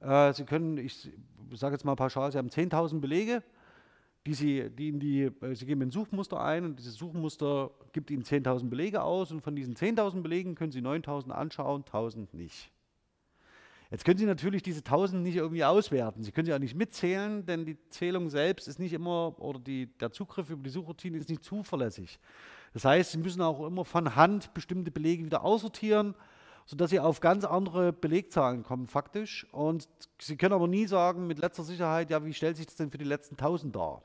[0.00, 1.08] äh, Sie können, ich
[1.52, 3.44] sage jetzt mal pauschal, Sie haben 10.000 Belege,
[4.26, 8.10] die Sie, die in die, äh, Sie geben ein Suchmuster ein und dieses Suchmuster gibt
[8.10, 12.72] Ihnen 10.000 Belege aus und von diesen 10.000 Belegen können Sie 9.000 anschauen, 1.000 nicht.
[13.90, 16.22] Jetzt können Sie natürlich diese 1000 nicht irgendwie auswerten.
[16.22, 19.86] Sie können sie auch nicht mitzählen, denn die Zählung selbst ist nicht immer, oder die,
[19.98, 22.18] der Zugriff über die Suchroutine ist nicht zuverlässig.
[22.72, 26.14] Das heißt, Sie müssen auch immer von Hand bestimmte Belege wieder aussortieren,
[26.66, 29.46] sodass Sie auf ganz andere Belegzahlen kommen faktisch.
[29.52, 29.88] Und
[30.20, 32.98] Sie können aber nie sagen mit letzter Sicherheit, ja, wie stellt sich das denn für
[32.98, 34.02] die letzten 1000 dar?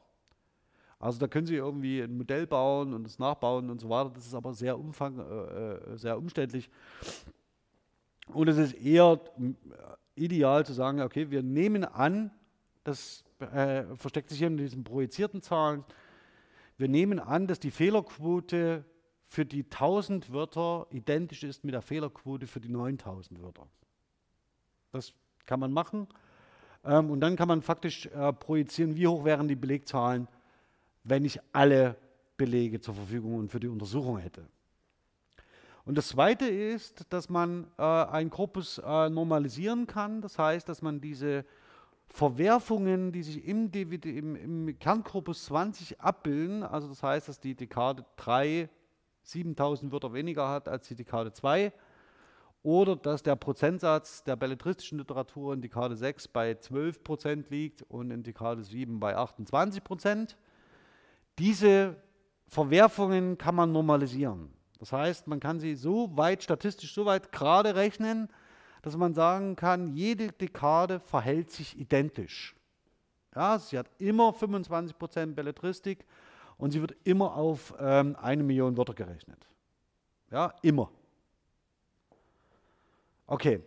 [1.00, 4.12] Also da können Sie irgendwie ein Modell bauen und es nachbauen und so weiter.
[4.12, 6.70] Das ist aber sehr, umfang, äh, äh sehr umständlich.
[8.34, 12.32] Und es ist eher äh, ideal zu sagen, okay, wir nehmen an,
[12.84, 15.84] das äh, versteckt sich hier in diesen projizierten Zahlen,
[16.78, 18.84] wir nehmen an, dass die Fehlerquote
[19.28, 23.68] für die 1000 Wörter identisch ist mit der Fehlerquote für die 9000 Wörter.
[24.92, 25.14] Das
[25.46, 26.08] kann man machen.
[26.84, 30.28] Ähm, und dann kann man faktisch äh, projizieren, wie hoch wären die Belegzahlen,
[31.04, 31.96] wenn ich alle
[32.38, 34.48] Belege zur Verfügung und für die Untersuchung hätte.
[35.86, 40.22] Und das Zweite ist, dass man äh, einen Korpus äh, normalisieren kann.
[40.22, 41.46] Das heißt, dass man diese
[42.08, 47.56] Verwerfungen, die sich im, DVD, im, im Kernkorpus 20 abbilden, also das heißt, dass die
[47.56, 48.70] Dekade 3
[49.24, 51.72] 7000 Wörter weniger hat als die Dekade 2,
[52.64, 58.12] oder dass der Prozentsatz der belletristischen Literatur in Dekade 6 bei 12 Prozent liegt und
[58.12, 60.38] in Dekade 7 bei 28 Prozent.
[61.40, 61.96] Diese
[62.48, 64.54] Verwerfungen kann man normalisieren.
[64.82, 68.30] Das heißt, man kann sie so weit statistisch so weit gerade rechnen,
[68.82, 72.56] dass man sagen kann, jede Dekade verhält sich identisch.
[73.36, 76.04] Ja, sie hat immer 25% Belletristik
[76.58, 79.48] und sie wird immer auf ähm, eine Million Wörter gerechnet.
[80.32, 80.90] Ja, immer.
[83.28, 83.62] Okay.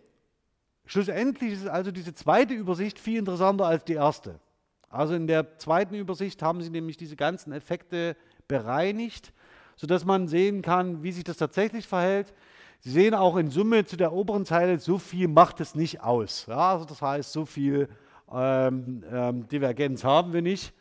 [0.85, 4.41] Schlussendlich ist also diese zweite Übersicht viel interessanter als die erste.
[4.89, 8.17] Also in der zweiten Übersicht haben Sie nämlich diese ganzen Effekte
[8.49, 9.31] bereinigt
[9.75, 12.33] sodass man sehen kann, wie sich das tatsächlich verhält.
[12.79, 16.45] Sie sehen auch in Summe zu der oberen Zeile, so viel macht es nicht aus.
[16.47, 17.89] Ja, also das heißt, so viel
[18.31, 20.73] ähm, ähm, Divergenz haben wir nicht.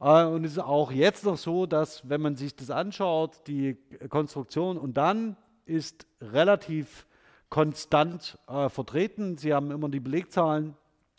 [0.00, 3.76] Äh, und es ist auch jetzt noch so, dass wenn man sich das anschaut, die
[4.08, 7.06] Konstruktion und dann ist relativ
[7.50, 9.36] konstant äh, vertreten.
[9.36, 10.74] Sie haben immer die Belegzahlen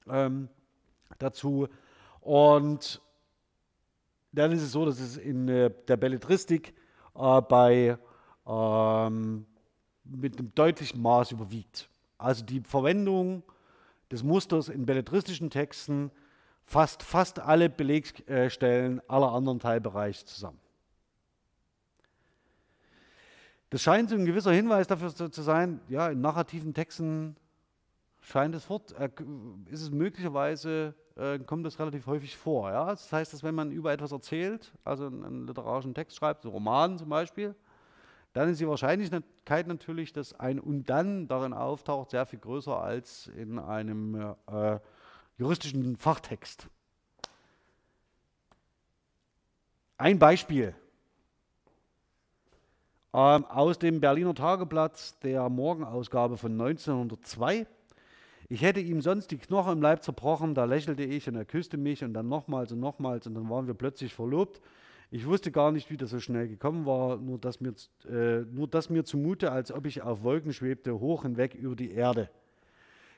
[0.08, 0.50] ähm,
[1.18, 1.68] dazu.
[2.22, 3.02] Und
[4.32, 6.74] dann ist es so, dass es in äh, der Belletristik
[7.20, 7.98] äh, bei,
[8.48, 9.46] ähm,
[10.06, 11.90] mit einem deutlichen Maß überwiegt.
[12.18, 13.44] Also die Verwendung
[14.12, 16.12] des Musters in belletristischen Texten
[16.66, 20.60] fasst fast alle Belegstellen aller anderen Teilbereiche zusammen.
[23.70, 27.36] Das scheint so ein gewisser Hinweis dafür zu sein, ja, in narrativen Texten
[28.22, 29.10] scheint es fort, äh,
[29.70, 32.72] ist es möglicherweise äh, kommt das relativ häufig vor.
[32.72, 32.86] Ja?
[32.86, 36.50] Das heißt, dass wenn man über etwas erzählt, also einen, einen literarischen Text schreibt, so
[36.50, 37.56] Roman zum Beispiel,
[38.34, 43.28] dann ist die Wahrscheinlichkeit natürlich, dass ein und dann darin auftaucht, sehr viel größer als
[43.28, 44.80] in einem äh,
[45.38, 46.68] juristischen Fachtext.
[49.98, 50.76] Ein Beispiel
[53.14, 57.66] ähm, aus dem Berliner Tageblatt der Morgenausgabe von 1902.
[58.52, 61.78] Ich hätte ihm sonst die Knochen im Leib zerbrochen, da lächelte ich und er küsste
[61.78, 64.60] mich und dann nochmals und nochmals und dann waren wir plötzlich verlobt.
[65.12, 67.74] Ich wusste gar nicht, wie das so schnell gekommen war, nur dass mir,
[68.08, 71.92] äh, nur dass mir zumute, als ob ich auf Wolken schwebte, hoch hinweg über die
[71.92, 72.32] Erde.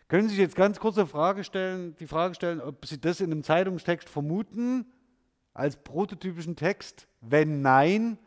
[0.09, 3.31] Können Sie sich jetzt ganz kurz Frage stellen, die Frage stellen, ob Sie das in
[3.31, 4.85] einem Zeitungstext vermuten,
[5.53, 7.07] als prototypischen Text?
[7.21, 8.17] Wenn nein,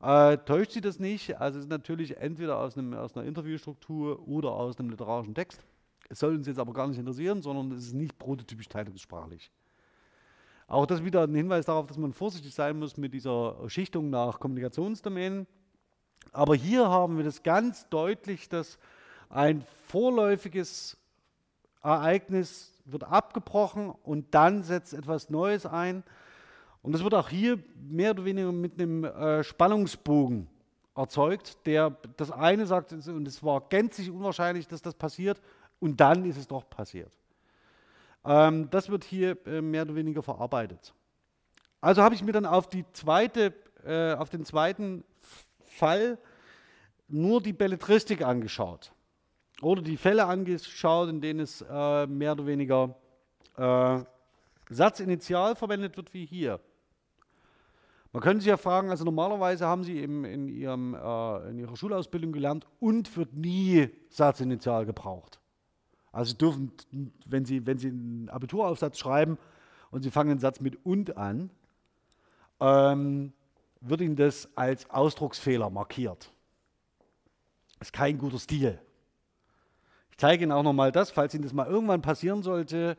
[0.00, 1.40] äh, täuscht Sie das nicht?
[1.40, 5.66] Also es ist natürlich entweder aus, einem, aus einer Interviewstruktur oder aus einem literarischen Text.
[6.08, 9.50] Es soll uns jetzt aber gar nicht interessieren, sondern es ist nicht prototypisch teilungssprachlich.
[10.68, 14.40] Auch das wieder ein Hinweis darauf, dass man vorsichtig sein muss mit dieser Schichtung nach
[14.40, 15.46] Kommunikationsdomänen.
[16.32, 18.78] Aber hier haben wir das ganz deutlich, dass
[19.28, 20.96] ein vorläufiges
[21.82, 26.02] Ereignis wird abgebrochen und dann setzt etwas Neues ein.
[26.82, 30.48] Und das wird auch hier mehr oder weniger mit einem äh, Spannungsbogen
[30.96, 35.40] erzeugt, der das eine sagt, und es war gänzlich unwahrscheinlich, dass das passiert,
[35.80, 37.10] und dann ist es doch passiert.
[38.24, 40.94] Ähm, das wird hier äh, mehr oder weniger verarbeitet.
[41.80, 43.54] Also habe ich mir dann auf, die zweite,
[43.84, 45.04] äh, auf den zweiten
[45.64, 46.18] Fall
[47.08, 48.92] nur die Belletristik angeschaut.
[49.62, 52.94] oder die Fälle angeschaut, in denen es äh, mehr oder weniger
[53.56, 54.00] äh,
[54.68, 56.60] Satzinitial verwendet wird, wie hier.
[58.12, 61.76] Man könnte sich ja fragen, also normalerweise haben Sie im, in, ihrem, äh, in Ihrer
[61.76, 65.38] Schulausbildung gelernt, und wird nie Satzinitial gebraucht.
[66.16, 66.72] Also Sie dürfen,
[67.26, 69.36] wenn Sie, wenn Sie einen Abituraufsatz schreiben
[69.90, 71.50] und Sie fangen den Satz mit und an,
[72.58, 73.34] ähm,
[73.82, 76.32] wird Ihnen das als Ausdrucksfehler markiert.
[77.78, 78.80] Das ist kein guter Stil.
[80.10, 82.96] Ich zeige Ihnen auch nochmal das, falls Ihnen das mal irgendwann passieren sollte.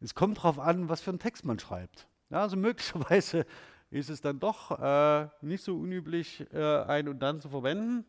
[0.00, 2.08] Es kommt darauf an, was für einen Text man schreibt.
[2.30, 3.46] Ja, also möglicherweise
[3.90, 8.04] ist es dann doch äh, nicht so unüblich, äh, ein und dann zu verwenden.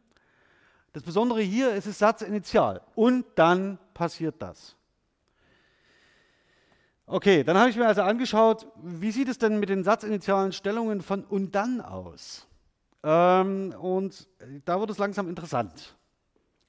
[0.94, 2.82] Das Besondere hier ist das Satzinitial.
[2.96, 4.76] Und dann passiert das.
[7.06, 11.02] Okay, dann habe ich mir also angeschaut, wie sieht es denn mit den satzinitialen Stellungen
[11.02, 12.48] von und dann aus?
[13.04, 14.28] Ähm, und
[14.66, 15.96] da wird es langsam interessant.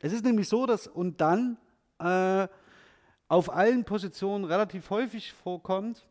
[0.00, 1.58] Es ist nämlich so, dass und dann
[2.00, 2.48] äh,
[3.28, 6.06] auf allen Positionen relativ häufig vorkommt.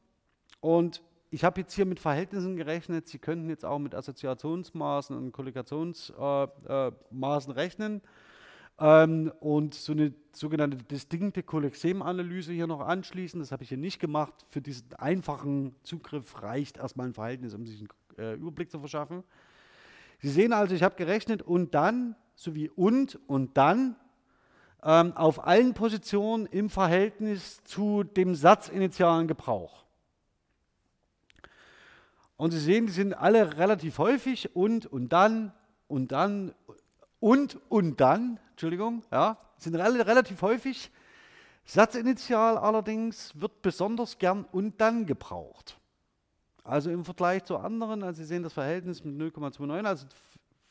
[0.59, 1.01] Und
[1.33, 3.07] ich habe jetzt hier mit Verhältnissen gerechnet.
[3.07, 8.01] Sie könnten jetzt auch mit Assoziationsmaßen und Kollokationsmaßen äh, äh, rechnen
[8.77, 13.39] ähm, und so eine sogenannte distinkte Kollexemanalyse hier noch anschließen.
[13.39, 14.33] Das habe ich hier nicht gemacht.
[14.49, 19.23] Für diesen einfachen Zugriff reicht erstmal ein Verhältnis, um sich einen äh, Überblick zu verschaffen.
[20.19, 23.95] Sie sehen also, ich habe gerechnet und dann sowie und und dann
[24.83, 29.80] ähm, auf allen Positionen im Verhältnis zu dem satzinitialen Gebrauch.
[32.41, 35.53] Und Sie sehen, die sind alle relativ häufig und, und dann,
[35.87, 36.55] und dann,
[37.19, 40.89] und, und dann, Entschuldigung, ja, sind alle relativ häufig.
[41.65, 45.79] Satzinitial allerdings wird besonders gern und dann gebraucht.
[46.63, 50.07] Also im Vergleich zu anderen, also Sie sehen das Verhältnis mit 0,29, also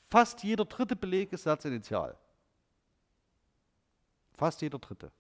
[0.08, 2.16] fast jeder dritte Beleg ist Satzinitial.
[4.36, 5.12] Fast jeder dritte.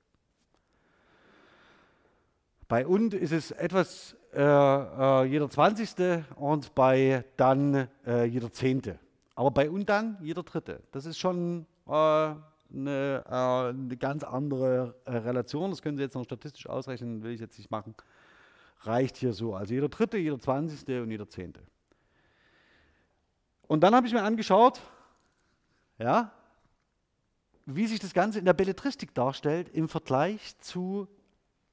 [2.70, 8.96] Bei und ist es etwas äh, äh, jeder Zwanzigste und bei dann äh, jeder Zehnte.
[9.34, 10.80] Aber bei und dann jeder Dritte.
[10.92, 12.38] Das ist schon äh, eine,
[12.72, 15.70] äh, eine, ganz andere äh, Relation.
[15.70, 17.96] Das können Sie jetzt noch statistisch ausrechnen, will ich jetzt nicht machen.
[18.82, 19.56] Reicht hier so.
[19.56, 21.62] Also jeder Dritte, jeder Zwanzigste und jeder Zehnte.
[23.66, 24.80] Und dann habe ich mir angeschaut,
[25.98, 26.30] ja,
[27.66, 31.08] wie sich das Ganze in der Belletristik darstellt im Vergleich zu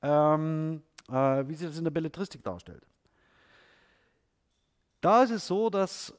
[0.02, 2.86] ähm, äh, wie sich das in der Belletristik darstellt.
[5.02, 6.14] Da ist es so, dass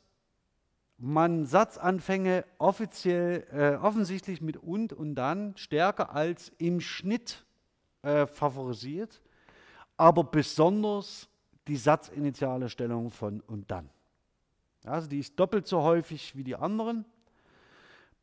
[0.98, 7.44] man Satzanfänge offiziell, äh, offensichtlich mit und und dann stärker als im Schnitt
[8.02, 9.22] äh, favorisiert,
[9.96, 11.28] aber besonders
[11.68, 13.90] die satzinitiale Stellung von und dann.
[14.84, 17.04] Also die ist doppelt so häufig wie die anderen,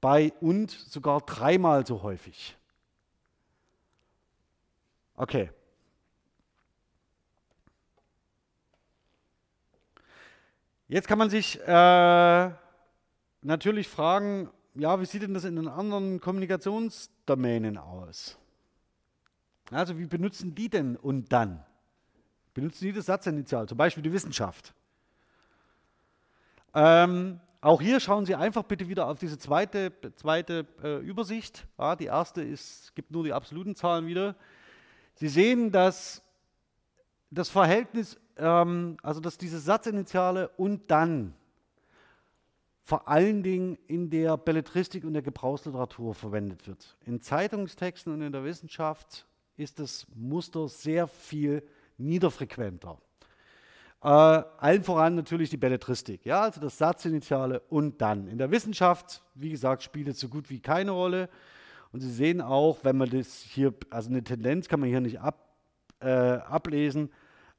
[0.01, 2.57] bei und sogar dreimal so häufig.
[5.15, 5.49] Okay,
[10.87, 12.49] Jetzt kann man sich äh,
[13.41, 18.37] natürlich fragen, ja, wie sieht denn das in den anderen Kommunikationsdomänen aus?
[19.71, 21.63] Also wie benutzen die denn und dann?
[22.53, 24.75] Benutzen die das Satzinitial, zum Beispiel die Wissenschaft?
[26.75, 31.65] Ähm, auch hier schauen Sie einfach bitte wieder auf diese zweite, zweite äh, Übersicht.
[31.79, 34.35] Ja, die erste ist, gibt nur die absoluten Zahlen wieder.
[35.15, 36.21] Sie sehen, dass
[37.29, 41.33] das Verhältnis ähm, also dass diese Satzinitiale und dann
[42.83, 46.95] vor allen Dingen in der Belletristik und der Gebrauchsliteratur verwendet wird.
[47.05, 49.25] In Zeitungstexten und in der Wissenschaft
[49.57, 51.63] ist das Muster sehr viel
[51.97, 52.99] niederfrequenter.
[54.03, 58.27] Äh, allen voran natürlich die Belletristik, ja, also das Satzinitiale und dann.
[58.27, 61.29] In der Wissenschaft, wie gesagt, spielt es so gut wie keine Rolle.
[61.91, 65.21] Und Sie sehen auch, wenn man das hier, also eine Tendenz kann man hier nicht
[65.21, 65.44] ab,
[65.99, 67.11] äh, ablesen,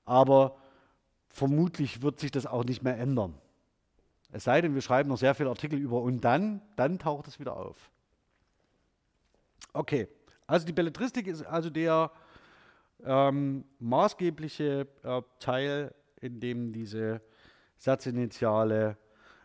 [0.05, 0.57] aber
[1.28, 3.34] vermutlich wird sich das auch nicht mehr ändern.
[4.32, 7.39] Es sei denn, wir schreiben noch sehr viele Artikel über und dann, dann taucht es
[7.39, 7.91] wieder auf.
[9.72, 10.09] Okay,
[10.47, 12.11] also die Belletristik ist also der
[13.05, 17.20] ähm, maßgebliche äh, Teil, in dem diese
[17.76, 18.97] Satzinitiale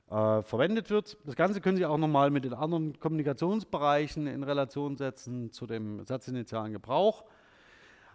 [0.10, 1.18] äh, verwendet wird.
[1.26, 6.06] Das Ganze können Sie auch nochmal mit den anderen Kommunikationsbereichen in Relation setzen zu dem
[6.06, 7.26] satzinitialen Gebrauch.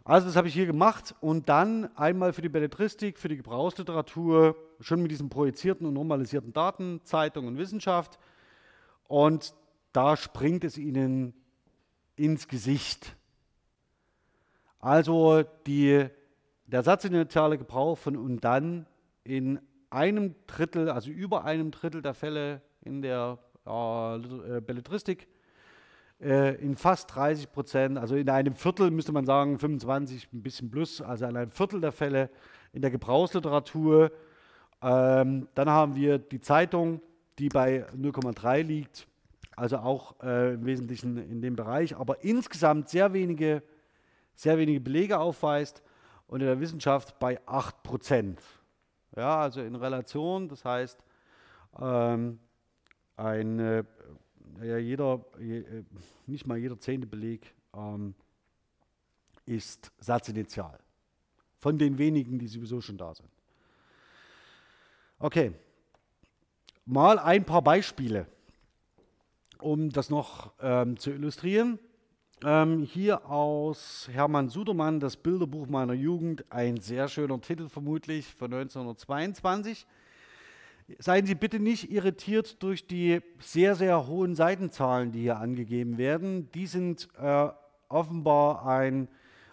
[0.09, 4.55] Also das habe ich hier gemacht und dann einmal für die Belletristik, für die Gebrauchsliteratur,
[4.79, 8.17] schon mit diesen projizierten und normalisierten Daten, Zeitung und Wissenschaft.
[9.09, 9.53] Und
[9.93, 11.35] da springt es Ihnen
[12.15, 13.17] ins Gesicht.
[14.79, 16.07] Also die,
[16.67, 18.87] der satzinitiale Gebrauch von und dann
[19.25, 19.59] in
[19.91, 25.36] einem Drittel, also über einem Drittel der Fälle in der äh, Belletristik äh,
[26.19, 31.03] in fast 30 Prozent, also in einem Viertel müsste man sagen, 25, ein bisschen plus,
[31.03, 32.31] also in einem Viertel der Fälle
[32.73, 34.11] in der Gebrauchsliteratur.
[34.83, 37.01] Ähm, dann haben wir die Zeitung,
[37.39, 39.07] die bei 0,3 liegt,
[39.57, 43.63] also auch äh, im Wesentlichen in dem Bereich, aber insgesamt sehr wenige,
[44.35, 45.83] sehr wenige Belege aufweist
[46.29, 48.41] und in der Wissenschaft bei 8 Prozent.
[49.17, 50.99] Ja, also in Relation, das heißt,
[51.81, 52.39] ähm,
[53.17, 53.87] ein,
[54.61, 55.85] äh, ja, jeder, je, äh,
[56.27, 58.15] nicht mal jeder zehnte Beleg ähm,
[59.45, 60.79] ist Satzinitial.
[61.59, 63.31] Von den wenigen, die sowieso schon da sind.
[65.19, 65.53] Okay,
[66.85, 68.27] mal ein paar Beispiele,
[69.59, 71.79] um das noch ähm, zu illustrieren.
[72.45, 78.53] Ähm, hier aus Hermann Sudermann, das Bilderbuch meiner Jugend, ein sehr schöner Titel vermutlich von
[78.53, 79.87] 1922.
[80.99, 86.51] Seien Sie bitte nicht irritiert durch die sehr, sehr hohen Seitenzahlen, die hier angegeben werden.
[86.53, 87.49] Die sind äh,
[87.89, 89.09] offenbar ein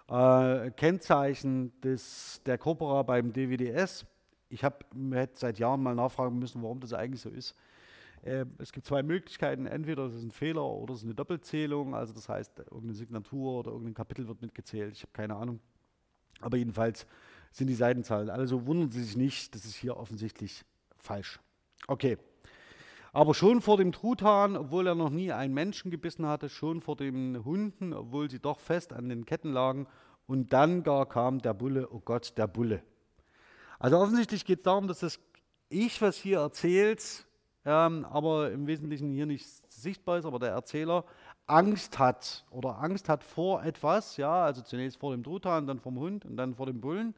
[0.09, 4.05] äh, Kennzeichen des, der Corpora beim DWDS.
[4.49, 4.85] Ich habe
[5.33, 7.55] seit Jahren mal nachfragen müssen, warum das eigentlich so ist.
[8.21, 9.65] Äh, es gibt zwei Möglichkeiten.
[9.65, 11.95] Entweder es ist ein Fehler oder es ist eine Doppelzählung.
[11.95, 14.93] Also das heißt, irgendeine Signatur oder irgendein Kapitel wird mitgezählt.
[14.93, 15.59] Ich habe keine Ahnung.
[16.41, 17.07] Aber jedenfalls
[17.51, 18.29] sind die Seitenzahlen.
[18.29, 20.63] Also wundern Sie sich nicht, das ist hier offensichtlich
[21.03, 21.39] falsch.
[21.87, 22.17] Okay.
[23.11, 26.95] Aber schon vor dem Truthahn, obwohl er noch nie einen Menschen gebissen hatte, schon vor
[26.95, 29.87] den Hunden, obwohl sie doch fest an den Ketten lagen.
[30.25, 32.81] Und dann gar kam der Bulle, oh Gott, der Bulle.
[33.77, 35.19] Also offensichtlich geht es darum, dass das
[35.69, 37.27] Ich, was hier erzählt,
[37.65, 41.05] ähm, aber im Wesentlichen hier nicht sichtbar ist, aber der Erzähler
[41.45, 45.99] Angst hat oder Angst hat vor etwas, ja, also zunächst vor dem Truthahn, dann vom
[45.99, 47.13] Hund und dann vor dem Bullen.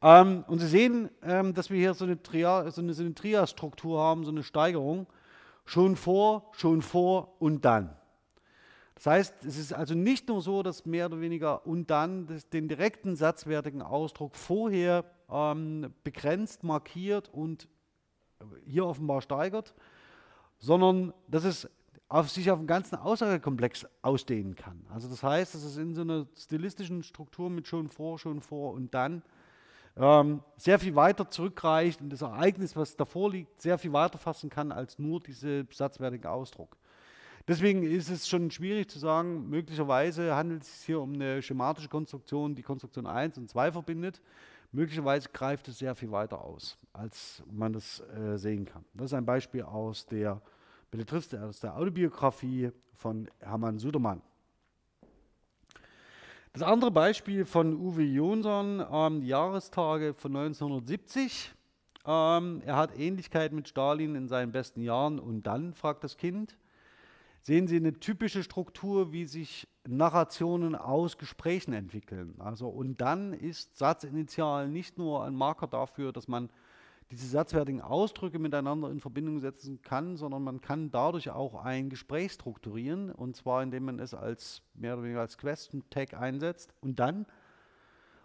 [0.00, 3.14] Ähm, und Sie sehen, ähm, dass wir hier so eine, Tria, so eine, so eine
[3.14, 5.06] Trias-Struktur haben, so eine Steigerung.
[5.64, 7.96] Schon vor, schon vor und dann.
[8.94, 12.68] Das heißt, es ist also nicht nur so, dass mehr oder weniger und dann den
[12.68, 17.68] direkten satzwertigen Ausdruck vorher ähm, begrenzt, markiert und
[18.66, 19.74] hier offenbar steigert,
[20.58, 21.68] sondern dass es
[22.08, 24.84] auf sich auf den ganzen Aussagekomplex ausdehnen kann.
[24.90, 28.74] Also das heißt, dass es in so einer stilistischen Struktur mit schon vor, schon vor
[28.74, 29.22] und dann
[29.96, 34.48] ähm, sehr viel weiter zurückreicht und das Ereignis, was davor liegt, sehr viel weiter fassen
[34.48, 36.76] kann als nur diese satzwertige Ausdruck.
[37.48, 41.88] Deswegen ist es schon schwierig zu sagen, möglicherweise handelt es sich hier um eine schematische
[41.88, 44.22] Konstruktion, die Konstruktion 1 und 2 verbindet.
[44.70, 48.84] Möglicherweise greift es sehr viel weiter aus, als man das äh, sehen kann.
[48.94, 50.40] Das ist ein Beispiel aus der
[50.90, 54.22] Belletristik, aus der Autobiografie von Hermann Sudermann.
[56.54, 61.50] Das andere Beispiel von Uwe Jonsson, ähm, Jahrestage von 1970.
[62.04, 66.58] Ähm, er hat Ähnlichkeit mit Stalin in seinen besten Jahren und dann, fragt das Kind,
[67.40, 72.34] sehen Sie eine typische Struktur, wie sich Narrationen aus Gesprächen entwickeln.
[72.38, 76.50] Also und dann ist Satzinitial nicht nur ein Marker dafür, dass man
[77.12, 82.32] diese satzwertigen Ausdrücke miteinander in Verbindung setzen kann, sondern man kann dadurch auch ein Gespräch
[82.32, 86.98] strukturieren und zwar indem man es als mehr oder weniger als Question Tag einsetzt und
[86.98, 87.26] dann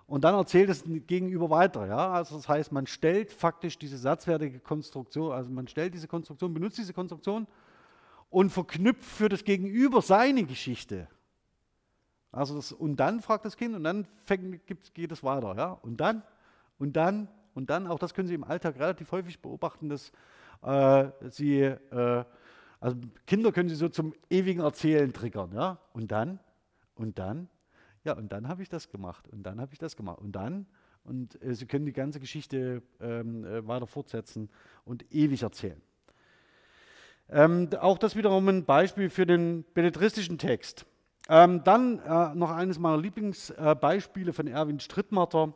[0.06, 1.86] und dann erzählt es gegenüber weiter.
[1.86, 2.14] Ja?
[2.14, 6.78] Also das heißt, man stellt faktisch diese satzwertige Konstruktion, also man stellt diese Konstruktion, benutzt
[6.78, 7.46] diese Konstruktion
[8.30, 11.10] und verknüpft für das Gegenüber seine Geschichte.
[12.32, 15.56] Also das, und dann fragt das Kind und dann fängt, geht es weiter.
[15.58, 15.72] Ja?
[15.74, 16.24] Und dann,
[16.80, 17.28] und dann,
[17.58, 20.12] und dann, auch das können Sie im Alltag relativ häufig beobachten, dass
[20.62, 22.24] äh, Sie, äh,
[22.80, 25.52] also Kinder können Sie so zum ewigen Erzählen triggern.
[25.56, 25.80] Ja?
[25.92, 26.40] Und dann,
[26.94, 27.50] und dann,
[28.04, 30.68] ja, und dann habe ich das gemacht, und dann habe ich das gemacht, und dann,
[31.04, 34.52] und äh, Sie können die ganze Geschichte ähm, äh, weiter fortsetzen
[34.86, 35.82] und ewig erzählen.
[37.28, 40.86] Ähm, auch das wiederum ein Beispiel für den belletristischen Text.
[41.28, 45.56] Ähm, dann äh, noch eines meiner Lieblingsbeispiele äh, von Erwin Strittmatter.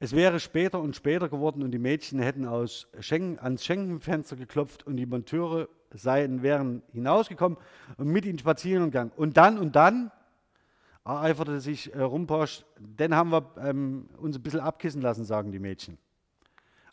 [0.00, 4.86] Es wäre später und später geworden und die Mädchen hätten aus Schengen, ans Schenkenfenster geklopft
[4.86, 7.58] und die Monteure seien, wären hinausgekommen
[7.96, 9.10] und mit ihnen spazieren gegangen.
[9.16, 10.12] Und dann und dann
[11.04, 15.58] ereiferte sich äh, Rumposch, dann haben wir ähm, uns ein bisschen abkissen lassen, sagen die
[15.58, 15.98] Mädchen.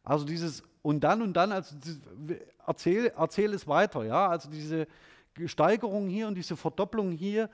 [0.03, 1.75] Also dieses und dann und dann, also
[2.65, 4.87] erzähl, erzähl es weiter, ja, also diese
[5.45, 7.49] Steigerung hier und diese Verdopplung hier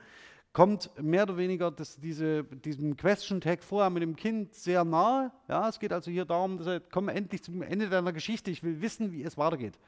[0.52, 5.32] kommt mehr oder weniger das, diese, diesem Question Tag vorher mit dem Kind sehr nahe.
[5.48, 8.62] Ja, es geht also hier darum, dass er komm endlich zum Ende deiner Geschichte, ich
[8.62, 9.78] will wissen, wie es weitergeht.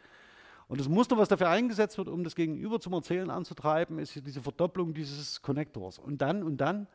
[0.67, 4.41] Und das Muster, was dafür eingesetzt wird, um das Gegenüber zum Erzählen anzutreiben, ist diese
[4.41, 5.99] Verdopplung dieses Connectors.
[5.99, 6.87] Und dann, und dann,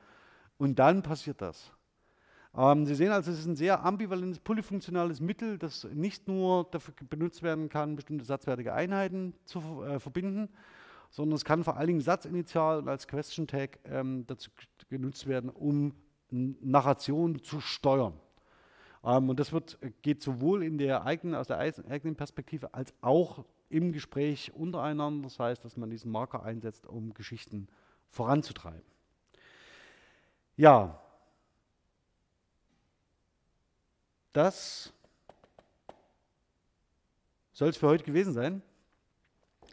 [0.58, 1.72] und dann passiert das.
[2.58, 6.96] Ähm, Sie sehen also, es ist ein sehr ambivalentes, polyfunktionales Mittel, das nicht nur dafür
[7.08, 10.50] benutzt werden kann, bestimmte satzwertige Einheiten zu äh, verbinden,
[11.10, 14.52] sondern es kann vor allen Dingen Satzinitial und als Question Tag ähm, dazu
[14.90, 15.94] genutzt werden, um
[16.30, 18.14] Narration zu steuern.
[19.04, 23.46] Ähm, und das wird, geht sowohl in der eigenen, aus der eigenen Perspektive als auch
[23.70, 25.24] im Gespräch untereinander.
[25.24, 27.68] Das heißt, dass man diesen Marker einsetzt, um Geschichten
[28.10, 28.82] voranzutreiben.
[30.58, 31.00] Ja,
[34.34, 34.94] das
[37.54, 38.62] soll es für heute gewesen sein.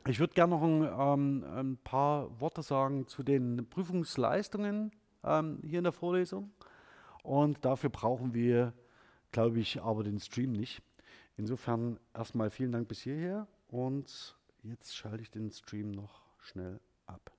[0.09, 4.93] Ich würde gerne noch ein, ähm, ein, paar Worte sagen zu den Prüfungsleistungen
[5.25, 6.53] ähm, hier in der Vorlesung.
[7.25, 8.73] Und dafür brauchen wir,
[9.33, 10.81] glaube ich, aber den Stream nicht.
[11.37, 17.36] Insofern erstmal vielen Dank bis hierher und jetzt schalte ich den Stream noch schnell ab.